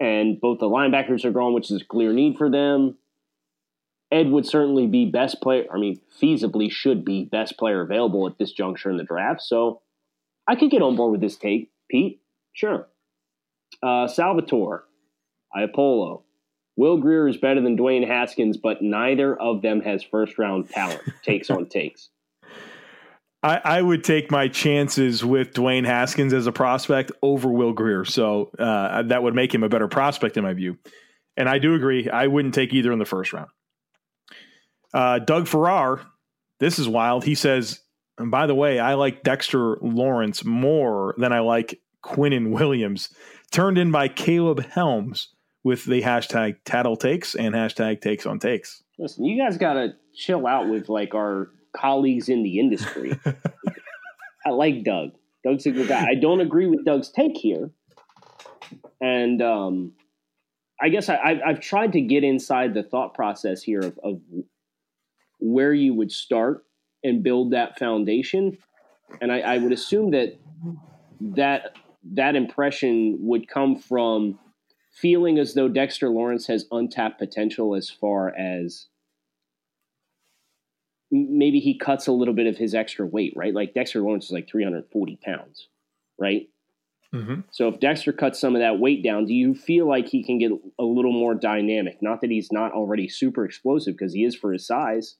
and 0.00 0.40
both 0.40 0.58
the 0.58 0.68
linebackers 0.68 1.24
are 1.24 1.30
gone, 1.30 1.52
which 1.54 1.70
is 1.70 1.82
a 1.82 1.84
clear 1.84 2.12
need 2.12 2.36
for 2.36 2.50
them. 2.50 2.96
Ed 4.12 4.30
would 4.30 4.46
certainly 4.46 4.86
be 4.86 5.06
best 5.06 5.40
player. 5.40 5.64
I 5.72 5.78
mean, 5.78 6.00
feasibly 6.20 6.70
should 6.70 7.04
be 7.04 7.24
best 7.24 7.58
player 7.58 7.80
available 7.80 8.26
at 8.26 8.38
this 8.38 8.52
juncture 8.52 8.90
in 8.90 8.98
the 8.98 9.04
draft. 9.04 9.42
So 9.42 9.82
I 10.46 10.54
could 10.54 10.70
get 10.70 10.82
on 10.82 10.96
board 10.96 11.12
with 11.12 11.20
this 11.20 11.36
take, 11.36 11.70
Pete. 11.90 12.20
Sure. 12.52 12.86
Uh, 13.82 14.06
Salvatore, 14.06 14.84
Iapolo, 15.54 16.22
Will 16.76 16.98
Grier 16.98 17.26
is 17.26 17.38
better 17.38 17.60
than 17.60 17.76
Dwayne 17.76 18.06
Haskins, 18.06 18.58
but 18.58 18.82
neither 18.82 19.34
of 19.34 19.62
them 19.62 19.80
has 19.80 20.02
first 20.02 20.38
round 20.38 20.68
talent. 20.68 21.00
takes 21.22 21.50
on 21.50 21.66
takes. 21.66 22.10
I, 23.46 23.60
I, 23.76 23.82
would 23.82 24.02
take 24.02 24.28
my 24.32 24.48
chances 24.48 25.24
with 25.24 25.52
Dwayne 25.52 25.86
Haskins 25.86 26.32
as 26.32 26.48
a 26.48 26.52
prospect 26.52 27.12
over 27.22 27.48
Will 27.48 27.72
Grier. 27.72 28.04
So 28.04 28.50
uh, 28.58 29.02
that 29.04 29.22
would 29.22 29.36
make 29.36 29.54
him 29.54 29.62
a 29.62 29.68
better 29.68 29.86
prospect 29.86 30.36
in 30.36 30.42
my 30.42 30.52
view. 30.52 30.78
And 31.36 31.48
I 31.48 31.60
do 31.60 31.74
agree. 31.74 32.10
I 32.10 32.26
wouldn't 32.26 32.54
take 32.54 32.74
either 32.74 32.90
in 32.90 32.98
the 32.98 33.04
first 33.04 33.32
round. 33.32 33.50
Uh, 34.92 35.20
Doug 35.20 35.46
Farrar, 35.46 36.00
this 36.58 36.80
is 36.80 36.88
wild. 36.88 37.22
He 37.24 37.36
says, 37.36 37.80
and 38.18 38.32
by 38.32 38.48
the 38.48 38.54
way, 38.54 38.80
I 38.80 38.94
like 38.94 39.22
Dexter 39.22 39.76
Lawrence 39.80 40.44
more 40.44 41.14
than 41.16 41.32
I 41.32 41.38
like 41.38 41.80
Quinnen 42.04 42.50
Williams. 42.50 43.14
Turned 43.52 43.78
in 43.78 43.92
by 43.92 44.08
Caleb 44.08 44.66
Helms 44.66 45.28
with 45.62 45.84
the 45.84 46.02
hashtag 46.02 46.56
tattle 46.64 46.96
takes 46.96 47.36
and 47.36 47.54
hashtag 47.54 48.00
takes 48.00 48.26
on 48.26 48.40
takes. 48.40 48.82
Listen, 48.98 49.24
you 49.24 49.40
guys 49.40 49.56
got 49.56 49.74
to 49.74 49.90
chill 50.16 50.48
out 50.48 50.68
with 50.68 50.88
like 50.88 51.14
our 51.14 51.50
colleagues 51.76 52.28
in 52.28 52.42
the 52.42 52.58
industry. 52.58 53.18
I 54.46 54.50
like 54.50 54.84
Doug. 54.84 55.10
Doug's 55.44 55.66
a 55.66 55.70
good 55.70 55.88
guy. 55.88 56.06
I 56.08 56.14
don't 56.14 56.40
agree 56.40 56.66
with 56.66 56.84
Doug's 56.84 57.10
take 57.10 57.36
here. 57.36 57.70
And 59.00 59.42
um, 59.42 59.92
I 60.80 60.88
guess 60.88 61.08
I, 61.08 61.40
have 61.44 61.60
tried 61.60 61.92
to 61.92 62.00
get 62.00 62.24
inside 62.24 62.74
the 62.74 62.82
thought 62.82 63.14
process 63.14 63.62
here 63.62 63.80
of, 63.80 63.98
of 64.02 64.20
where 65.38 65.72
you 65.72 65.94
would 65.94 66.10
start 66.10 66.64
and 67.04 67.22
build 67.22 67.52
that 67.52 67.78
foundation. 67.78 68.58
And 69.20 69.30
I, 69.30 69.40
I 69.40 69.58
would 69.58 69.72
assume 69.72 70.10
that 70.12 70.38
that 71.20 71.76
that 72.14 72.36
impression 72.36 73.18
would 73.20 73.48
come 73.48 73.76
from 73.76 74.38
feeling 74.92 75.38
as 75.38 75.54
though 75.54 75.68
Dexter 75.68 76.08
Lawrence 76.08 76.46
has 76.46 76.66
untapped 76.70 77.18
potential 77.18 77.74
as 77.74 77.90
far 77.90 78.34
as 78.36 78.86
maybe 81.16 81.60
he 81.60 81.78
cuts 81.78 82.06
a 82.06 82.12
little 82.12 82.34
bit 82.34 82.46
of 82.46 82.56
his 82.56 82.74
extra 82.74 83.06
weight, 83.06 83.32
right? 83.36 83.54
Like 83.54 83.74
Dexter 83.74 84.00
Lawrence 84.00 84.26
is 84.26 84.32
like 84.32 84.48
340 84.48 85.18
pounds, 85.24 85.68
right? 86.18 86.48
Mm-hmm. 87.14 87.40
So 87.50 87.68
if 87.68 87.80
Dexter 87.80 88.12
cuts 88.12 88.40
some 88.40 88.54
of 88.54 88.60
that 88.60 88.78
weight 88.78 89.02
down, 89.02 89.26
do 89.26 89.34
you 89.34 89.54
feel 89.54 89.88
like 89.88 90.08
he 90.08 90.22
can 90.22 90.38
get 90.38 90.52
a 90.78 90.84
little 90.84 91.12
more 91.12 91.34
dynamic? 91.34 92.02
Not 92.02 92.20
that 92.20 92.30
he's 92.30 92.52
not 92.52 92.72
already 92.72 93.08
super 93.08 93.44
explosive 93.44 93.94
because 93.96 94.12
he 94.12 94.24
is 94.24 94.34
for 94.34 94.52
his 94.52 94.66
size. 94.66 95.16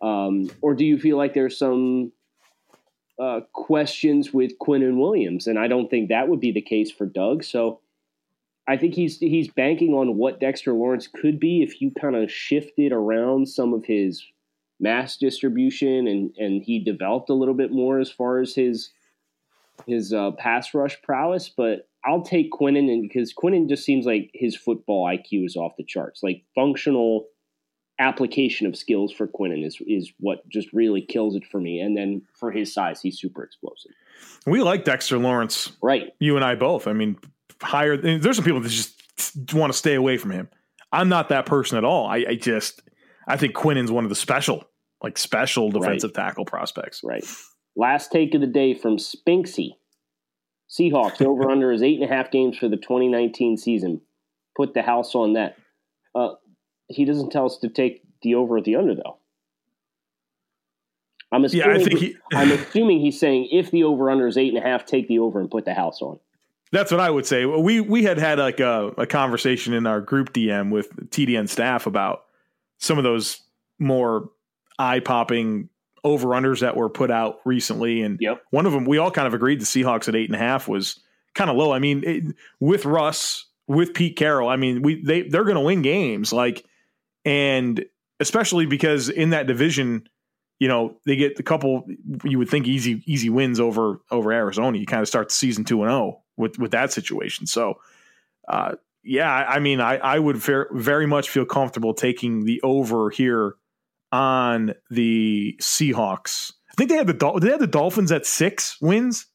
Um, 0.00 0.50
or 0.62 0.74
do 0.74 0.84
you 0.84 0.98
feel 0.98 1.16
like 1.16 1.34
there's 1.34 1.58
some 1.58 2.12
uh, 3.20 3.40
questions 3.52 4.32
with 4.32 4.58
Quinn 4.58 4.82
and 4.82 4.98
Williams? 4.98 5.46
And 5.46 5.58
I 5.58 5.66
don't 5.66 5.90
think 5.90 6.08
that 6.08 6.28
would 6.28 6.40
be 6.40 6.52
the 6.52 6.62
case 6.62 6.90
for 6.90 7.04
Doug. 7.04 7.42
So 7.44 7.80
I 8.68 8.76
think 8.76 8.94
he's 8.94 9.18
he's 9.18 9.48
banking 9.48 9.94
on 9.94 10.16
what 10.16 10.40
Dexter 10.40 10.72
Lawrence 10.72 11.08
could 11.08 11.40
be 11.40 11.62
if 11.62 11.80
you 11.80 11.90
kind 11.90 12.14
of 12.14 12.30
shifted 12.30 12.92
around 12.92 13.48
some 13.48 13.72
of 13.72 13.84
his 13.86 14.22
mass 14.80 15.16
distribution 15.16 16.06
and 16.06 16.34
and 16.38 16.62
he 16.62 16.78
developed 16.78 17.30
a 17.30 17.34
little 17.34 17.54
bit 17.54 17.72
more 17.72 17.98
as 17.98 18.10
far 18.10 18.38
as 18.38 18.54
his 18.54 18.90
his 19.86 20.12
uh, 20.12 20.32
pass 20.32 20.74
rush 20.74 21.00
prowess. 21.02 21.48
But 21.48 21.88
I'll 22.04 22.22
take 22.22 22.52
Quinnen 22.52 22.90
and 22.90 23.02
because 23.02 23.34
Quinnen 23.34 23.68
just 23.68 23.84
seems 23.84 24.06
like 24.06 24.30
his 24.34 24.56
football 24.56 25.06
IQ 25.06 25.46
is 25.46 25.56
off 25.56 25.72
the 25.76 25.84
charts, 25.84 26.22
like 26.22 26.44
functional 26.54 27.26
application 27.98 28.66
of 28.66 28.76
skills 28.76 29.12
for 29.12 29.26
Quinnen 29.26 29.66
is 29.66 29.78
is 29.86 30.12
what 30.20 30.48
just 30.48 30.72
really 30.72 31.02
kills 31.02 31.34
it 31.34 31.44
for 31.44 31.60
me. 31.60 31.80
And 31.80 31.96
then 31.96 32.22
for 32.34 32.50
his 32.50 32.72
size, 32.72 33.00
he's 33.00 33.18
super 33.18 33.42
explosive. 33.42 33.92
We 34.46 34.62
like 34.62 34.84
Dexter 34.84 35.18
Lawrence, 35.18 35.72
right? 35.82 36.12
You 36.20 36.36
and 36.36 36.44
I 36.44 36.54
both. 36.54 36.86
I 36.86 36.92
mean, 36.92 37.18
higher. 37.60 37.96
There's 37.96 38.36
some 38.36 38.44
people 38.44 38.60
that 38.60 38.68
just 38.68 38.94
want 39.52 39.72
to 39.72 39.78
stay 39.78 39.94
away 39.94 40.16
from 40.16 40.30
him. 40.30 40.48
I'm 40.92 41.08
not 41.08 41.28
that 41.28 41.44
person 41.44 41.76
at 41.76 41.84
all. 41.84 42.06
I, 42.06 42.24
I 42.28 42.34
just 42.36 42.80
I 43.28 43.36
think 43.36 43.54
Quinnen's 43.54 43.92
one 43.92 44.04
of 44.04 44.10
the 44.10 44.16
special, 44.16 44.64
like 45.02 45.18
special 45.18 45.70
defensive 45.70 46.12
right. 46.16 46.26
tackle 46.26 46.44
prospects. 46.44 47.02
Right. 47.04 47.24
Last 47.76 48.10
take 48.10 48.34
of 48.34 48.40
the 48.40 48.46
day 48.46 48.74
from 48.74 48.96
Spinksy. 48.96 49.72
Seahawks 50.68 51.22
over 51.22 51.50
under 51.50 51.70
is 51.70 51.82
eight 51.82 52.00
and 52.00 52.10
a 52.10 52.14
half 52.14 52.30
games 52.30 52.56
for 52.58 52.68
the 52.68 52.76
2019 52.76 53.56
season. 53.56 54.00
Put 54.56 54.74
the 54.74 54.82
house 54.82 55.14
on 55.14 55.34
that. 55.34 55.56
Uh, 56.14 56.34
he 56.88 57.04
doesn't 57.04 57.30
tell 57.30 57.46
us 57.46 57.58
to 57.58 57.68
take 57.68 58.02
the 58.22 58.34
over 58.34 58.56
or 58.56 58.62
the 58.62 58.76
under 58.76 58.94
though. 58.94 59.18
I'm 61.30 61.44
assuming, 61.44 61.68
yeah, 61.68 61.76
I 61.76 61.84
think 61.84 62.00
he, 62.00 62.16
I'm 62.32 62.50
assuming 62.50 63.00
he's 63.00 63.20
saying 63.20 63.48
if 63.52 63.70
the 63.70 63.84
over 63.84 64.10
under 64.10 64.26
is 64.26 64.38
eight 64.38 64.54
and 64.54 64.58
a 64.58 64.66
half, 64.66 64.86
take 64.86 65.08
the 65.08 65.18
over 65.18 65.38
and 65.40 65.50
put 65.50 65.66
the 65.66 65.74
house 65.74 66.00
on. 66.00 66.18
That's 66.72 66.90
what 66.90 67.00
I 67.00 67.10
would 67.10 67.26
say. 67.26 67.44
We 67.46 67.80
we 67.80 68.02
had 68.02 68.18
had 68.18 68.38
like 68.38 68.60
a, 68.60 68.92
a 68.98 69.06
conversation 69.06 69.72
in 69.72 69.86
our 69.86 70.00
group 70.00 70.32
DM 70.32 70.70
with 70.70 70.90
TDN 71.10 71.48
staff 71.48 71.86
about 71.86 72.24
some 72.78 72.98
of 72.98 73.04
those 73.04 73.40
more 73.78 74.30
eye 74.78 75.00
popping 75.00 75.68
over 76.04 76.28
unders 76.28 76.60
that 76.60 76.76
were 76.76 76.88
put 76.88 77.10
out 77.10 77.40
recently, 77.44 78.02
and 78.02 78.18
yep. 78.20 78.42
one 78.50 78.66
of 78.66 78.72
them 78.72 78.84
we 78.84 78.98
all 78.98 79.10
kind 79.10 79.26
of 79.26 79.34
agreed 79.34 79.60
the 79.60 79.64
Seahawks 79.64 80.08
at 80.08 80.14
eight 80.14 80.28
and 80.28 80.36
a 80.36 80.38
half 80.38 80.68
was 80.68 81.00
kind 81.34 81.50
of 81.50 81.56
low. 81.56 81.72
I 81.72 81.78
mean, 81.78 82.02
it, 82.04 82.36
with 82.60 82.84
Russ, 82.84 83.46
with 83.66 83.94
Pete 83.94 84.16
Carroll, 84.16 84.48
I 84.48 84.56
mean, 84.56 84.82
we 84.82 85.02
they 85.02 85.22
they're 85.22 85.44
going 85.44 85.56
to 85.56 85.60
win 85.60 85.82
games 85.82 86.32
like, 86.32 86.64
and 87.24 87.84
especially 88.20 88.66
because 88.66 89.08
in 89.08 89.30
that 89.30 89.46
division 89.46 90.08
you 90.58 90.68
know 90.68 90.96
they 91.06 91.16
get 91.16 91.38
a 91.38 91.42
couple 91.42 91.86
you 92.24 92.38
would 92.38 92.48
think 92.48 92.66
easy 92.66 93.02
easy 93.06 93.30
wins 93.30 93.60
over 93.60 94.00
over 94.10 94.32
Arizona. 94.32 94.78
You 94.78 94.86
kind 94.86 95.02
of 95.02 95.08
start 95.08 95.28
the 95.28 95.34
season 95.34 95.64
two 95.64 95.82
and 95.82 95.90
zero 95.90 96.02
oh 96.02 96.22
with 96.36 96.58
with 96.58 96.72
that 96.72 96.92
situation. 96.92 97.46
So, 97.46 97.78
uh, 98.48 98.74
yeah, 99.02 99.30
I 99.30 99.58
mean, 99.58 99.80
I 99.80 99.96
I 99.96 100.18
would 100.18 100.36
ver- 100.36 100.68
very 100.72 101.06
much 101.06 101.30
feel 101.30 101.44
comfortable 101.44 101.94
taking 101.94 102.44
the 102.44 102.60
over 102.62 103.10
here 103.10 103.54
on 104.12 104.74
the 104.90 105.56
Seahawks. 105.60 106.52
I 106.70 106.74
think 106.76 106.90
they 106.90 106.96
had 106.96 107.06
the 107.06 107.38
they 107.40 107.50
had 107.50 107.60
the 107.60 107.66
Dolphins 107.66 108.12
at 108.12 108.26
six 108.26 108.80
wins. 108.80 109.26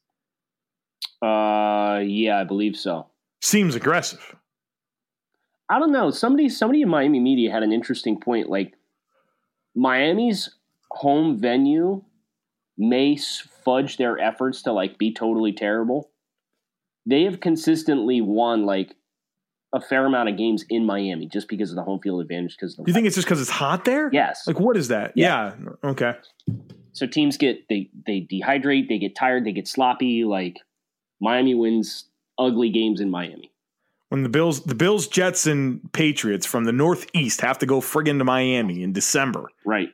Uh, 1.22 2.00
yeah, 2.04 2.40
I 2.40 2.44
believe 2.44 2.76
so. 2.76 3.06
Seems 3.42 3.74
aggressive. 3.74 4.36
I 5.68 5.78
don't 5.78 5.92
know. 5.92 6.10
Somebody 6.10 6.48
somebody 6.48 6.82
in 6.82 6.88
Miami 6.88 7.20
media 7.20 7.50
had 7.50 7.62
an 7.62 7.72
interesting 7.72 8.20
point. 8.20 8.48
Like 8.48 8.74
Miami's 9.74 10.54
home 10.90 11.38
venue 11.38 12.02
may 12.76 13.16
fudge 13.16 13.96
their 13.96 14.18
efforts 14.18 14.62
to 14.62 14.72
like 14.72 14.98
be 14.98 15.12
totally 15.12 15.52
terrible 15.52 16.10
they 17.06 17.24
have 17.24 17.40
consistently 17.40 18.20
won 18.20 18.64
like 18.64 18.94
a 19.74 19.80
fair 19.80 20.06
amount 20.06 20.28
of 20.28 20.38
games 20.38 20.64
in 20.70 20.86
Miami 20.86 21.26
just 21.26 21.48
because 21.48 21.70
of 21.70 21.76
the 21.76 21.82
home 21.82 21.98
field 22.00 22.22
advantage. 22.22 22.56
Because 22.56 22.76
do 22.76 22.84
you 22.86 22.94
think 22.94 23.06
it's 23.06 23.16
just 23.16 23.26
because 23.26 23.40
it's 23.40 23.50
hot 23.50 23.84
there? 23.84 24.08
Yes. 24.12 24.46
Like 24.46 24.60
what 24.60 24.76
is 24.76 24.88
that? 24.88 25.12
Yeah. 25.16 25.54
yeah. 25.60 25.90
Okay. 25.90 26.14
So 26.92 27.06
teams 27.06 27.36
get 27.36 27.68
they 27.68 27.90
they 28.06 28.26
dehydrate, 28.30 28.88
they 28.88 28.98
get 28.98 29.16
tired, 29.16 29.44
they 29.44 29.52
get 29.52 29.66
sloppy. 29.66 30.24
Like 30.24 30.58
Miami 31.20 31.54
wins 31.54 32.06
ugly 32.38 32.70
games 32.70 33.00
in 33.00 33.10
Miami. 33.10 33.50
When 34.10 34.22
the 34.22 34.28
Bills, 34.28 34.62
the 34.62 34.76
Bills, 34.76 35.08
Jets, 35.08 35.46
and 35.46 35.92
Patriots 35.92 36.46
from 36.46 36.64
the 36.64 36.72
Northeast 36.72 37.40
have 37.40 37.58
to 37.58 37.66
go 37.66 37.80
friggin' 37.80 38.18
to 38.18 38.24
Miami 38.24 38.84
in 38.84 38.92
December. 38.92 39.48
Right. 39.64 39.88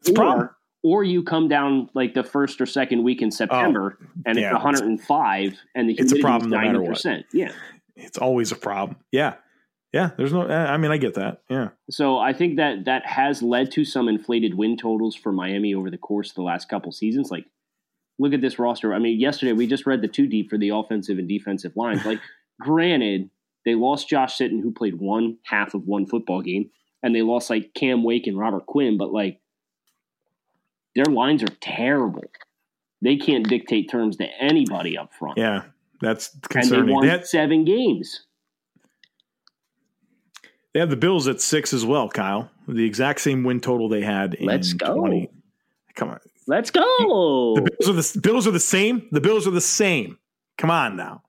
It's 0.00 0.10
a 0.10 0.12
problem 0.12 0.50
or 0.82 1.04
you 1.04 1.22
come 1.22 1.48
down 1.48 1.90
like 1.94 2.14
the 2.14 2.22
first 2.22 2.60
or 2.60 2.66
second 2.66 3.02
week 3.02 3.22
in 3.22 3.28
oh, 3.28 3.30
September 3.30 3.98
oh, 4.00 4.06
and 4.26 4.38
yeah, 4.38 4.46
it's 4.46 4.54
105 4.54 5.58
and 5.74 5.88
the 5.88 5.94
it's 5.98 6.12
a 6.12 6.18
problem 6.20 6.50
no 6.50 6.58
90%. 6.58 7.24
Yeah. 7.32 7.52
It's 8.00 8.18
always 8.18 8.52
a 8.52 8.56
problem. 8.56 8.98
Yeah. 9.10 9.34
Yeah, 9.92 10.10
there's 10.16 10.32
no 10.32 10.46
I 10.46 10.76
mean 10.76 10.92
I 10.92 10.98
get 10.98 11.14
that. 11.14 11.42
Yeah. 11.48 11.70
So 11.90 12.18
I 12.18 12.32
think 12.32 12.56
that 12.56 12.84
that 12.84 13.04
has 13.06 13.42
led 13.42 13.72
to 13.72 13.84
some 13.84 14.08
inflated 14.08 14.54
win 14.54 14.76
totals 14.76 15.16
for 15.16 15.32
Miami 15.32 15.74
over 15.74 15.90
the 15.90 15.98
course 15.98 16.30
of 16.30 16.36
the 16.36 16.42
last 16.42 16.68
couple 16.68 16.92
seasons 16.92 17.30
like 17.30 17.46
look 18.20 18.32
at 18.32 18.40
this 18.40 18.58
roster. 18.58 18.94
I 18.94 19.00
mean, 19.00 19.18
yesterday 19.18 19.52
we 19.52 19.66
just 19.66 19.86
read 19.86 20.02
the 20.02 20.08
two 20.08 20.28
deep 20.28 20.48
for 20.48 20.58
the 20.58 20.68
offensive 20.68 21.18
and 21.18 21.28
defensive 21.28 21.72
lines. 21.74 22.04
Like 22.04 22.20
granted, 22.60 23.30
they 23.64 23.74
lost 23.74 24.08
Josh 24.08 24.38
Sitton 24.38 24.62
who 24.62 24.70
played 24.70 25.00
one 25.00 25.38
half 25.44 25.74
of 25.74 25.86
one 25.86 26.06
football 26.06 26.40
game 26.40 26.70
and 27.02 27.14
they 27.14 27.22
lost 27.22 27.50
like 27.50 27.74
Cam 27.74 28.04
Wake 28.04 28.26
and 28.26 28.38
Robert 28.38 28.66
Quinn, 28.66 28.96
but 28.96 29.12
like 29.12 29.40
their 30.94 31.06
lines 31.06 31.42
are 31.42 31.54
terrible. 31.60 32.24
They 33.02 33.16
can't 33.16 33.48
dictate 33.48 33.90
terms 33.90 34.18
to 34.18 34.28
anybody 34.38 34.98
up 34.98 35.12
front. 35.14 35.38
Yeah, 35.38 35.64
that's 36.00 36.36
concerning. 36.48 36.80
And 36.80 36.88
they 36.88 36.92
won 36.92 37.04
they 37.06 37.10
had, 37.10 37.26
seven 37.26 37.64
games. 37.64 38.26
They 40.72 40.80
have 40.80 40.90
the 40.90 40.96
Bills 40.96 41.26
at 41.26 41.40
six 41.40 41.72
as 41.72 41.84
well, 41.84 42.08
Kyle. 42.08 42.50
The 42.68 42.84
exact 42.84 43.20
same 43.20 43.42
win 43.42 43.60
total 43.60 43.88
they 43.88 44.02
had 44.02 44.34
in 44.34 44.46
Let's 44.46 44.72
go. 44.72 44.94
20. 44.94 45.28
Come 45.96 46.10
on. 46.10 46.20
Let's 46.46 46.70
go. 46.70 46.82
The 47.56 47.62
Bills 47.78 47.88
are 47.88 47.92
the 47.92 48.20
Bills 48.20 48.46
are 48.46 48.52
the 48.52 48.60
same. 48.60 49.08
The 49.10 49.20
Bills 49.20 49.46
are 49.46 49.52
the 49.52 49.60
same. 49.60 50.18
Come 50.58 50.70
on 50.70 50.96
now. 50.96 51.22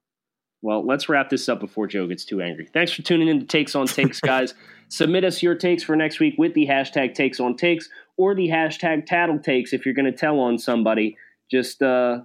Well, 0.61 0.85
let's 0.85 1.09
wrap 1.09 1.29
this 1.29 1.49
up 1.49 1.59
before 1.59 1.87
Joe 1.87 2.05
gets 2.07 2.23
too 2.23 2.41
angry. 2.41 2.67
Thanks 2.71 2.91
for 2.91 3.01
tuning 3.01 3.27
in 3.27 3.39
to 3.39 3.45
Takes 3.45 3.75
on 3.75 3.87
Takes, 3.87 4.19
guys. 4.21 4.53
Submit 4.89 5.23
us 5.23 5.41
your 5.41 5.55
takes 5.55 5.83
for 5.83 5.95
next 5.95 6.19
week 6.19 6.35
with 6.37 6.53
the 6.53 6.67
hashtag 6.67 7.15
Takes 7.15 7.39
on 7.39 7.55
Takes 7.55 7.89
or 8.17 8.35
the 8.35 8.49
hashtag 8.49 9.05
Tattle 9.05 9.39
Takes 9.39 9.73
if 9.73 9.85
you're 9.85 9.95
going 9.95 10.11
to 10.11 10.11
tell 10.11 10.39
on 10.39 10.59
somebody. 10.59 11.17
Just 11.49 11.81
uh, 11.81 12.21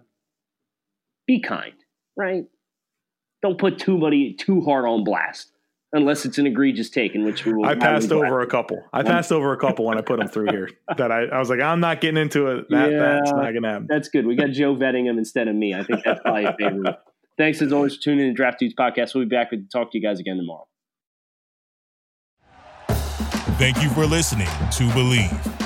be 1.27 1.41
kind, 1.41 1.75
right? 2.17 2.45
Don't 3.43 3.59
put 3.59 3.79
too 3.79 3.99
many 3.99 4.35
too 4.35 4.61
hard 4.63 4.87
on 4.87 5.05
blast 5.05 5.53
unless 5.93 6.25
it's 6.25 6.39
an 6.39 6.47
egregious 6.47 6.91
take 6.91 7.15
in 7.15 7.25
which 7.25 7.45
we 7.45 7.53
will. 7.53 7.67
I 7.67 7.75
passed 7.75 8.13
over 8.13 8.41
a 8.41 8.47
couple. 8.47 8.83
I 8.93 9.03
passed 9.03 9.33
over 9.33 9.53
a 9.53 9.57
couple 9.57 9.85
when 9.85 9.99
I 9.99 10.01
put 10.01 10.19
them 10.19 10.29
through 10.29 10.51
here. 10.51 10.71
That 10.97 11.13
I, 11.13 11.25
I 11.25 11.39
was 11.39 11.51
like, 11.51 11.61
I'm 11.61 11.81
not 11.81 12.01
getting 12.01 12.17
into 12.17 12.47
it. 12.47 12.67
That, 12.71 12.91
yeah, 12.91 12.99
that's 12.99 13.33
not 13.33 13.53
gonna 13.53 13.69
happen. 13.69 13.87
That's 13.89 14.09
good. 14.09 14.27
We 14.27 14.35
got 14.35 14.51
Joe 14.51 14.75
vetting 14.75 15.05
him 15.05 15.19
instead 15.19 15.47
of 15.49 15.55
me. 15.55 15.75
I 15.75 15.83
think 15.83 16.03
that's 16.05 16.21
probably 16.21 16.45
a 16.45 16.57
favorite. 16.59 16.97
Thanks 17.39 17.61
as 17.61 17.73
always 17.73 17.97
for 17.97 18.03
tuning 18.03 18.29
in 18.29 18.33
to 18.33 18.35
Draft 18.35 18.61
Dudes 18.61 18.75
podcast. 18.75 19.15
We'll 19.15 19.25
be 19.25 19.29
back 19.29 19.51
to 19.51 19.59
talk 19.71 19.93
to 19.93 19.99
you 19.99 20.03
guys 20.03 20.21
again 20.21 20.37
tomorrow. 20.39 20.67
Thank 23.59 23.83
you 23.83 23.91
for 23.91 24.07
listening 24.07 24.47
to 24.47 24.85
Bleav. 24.95 25.66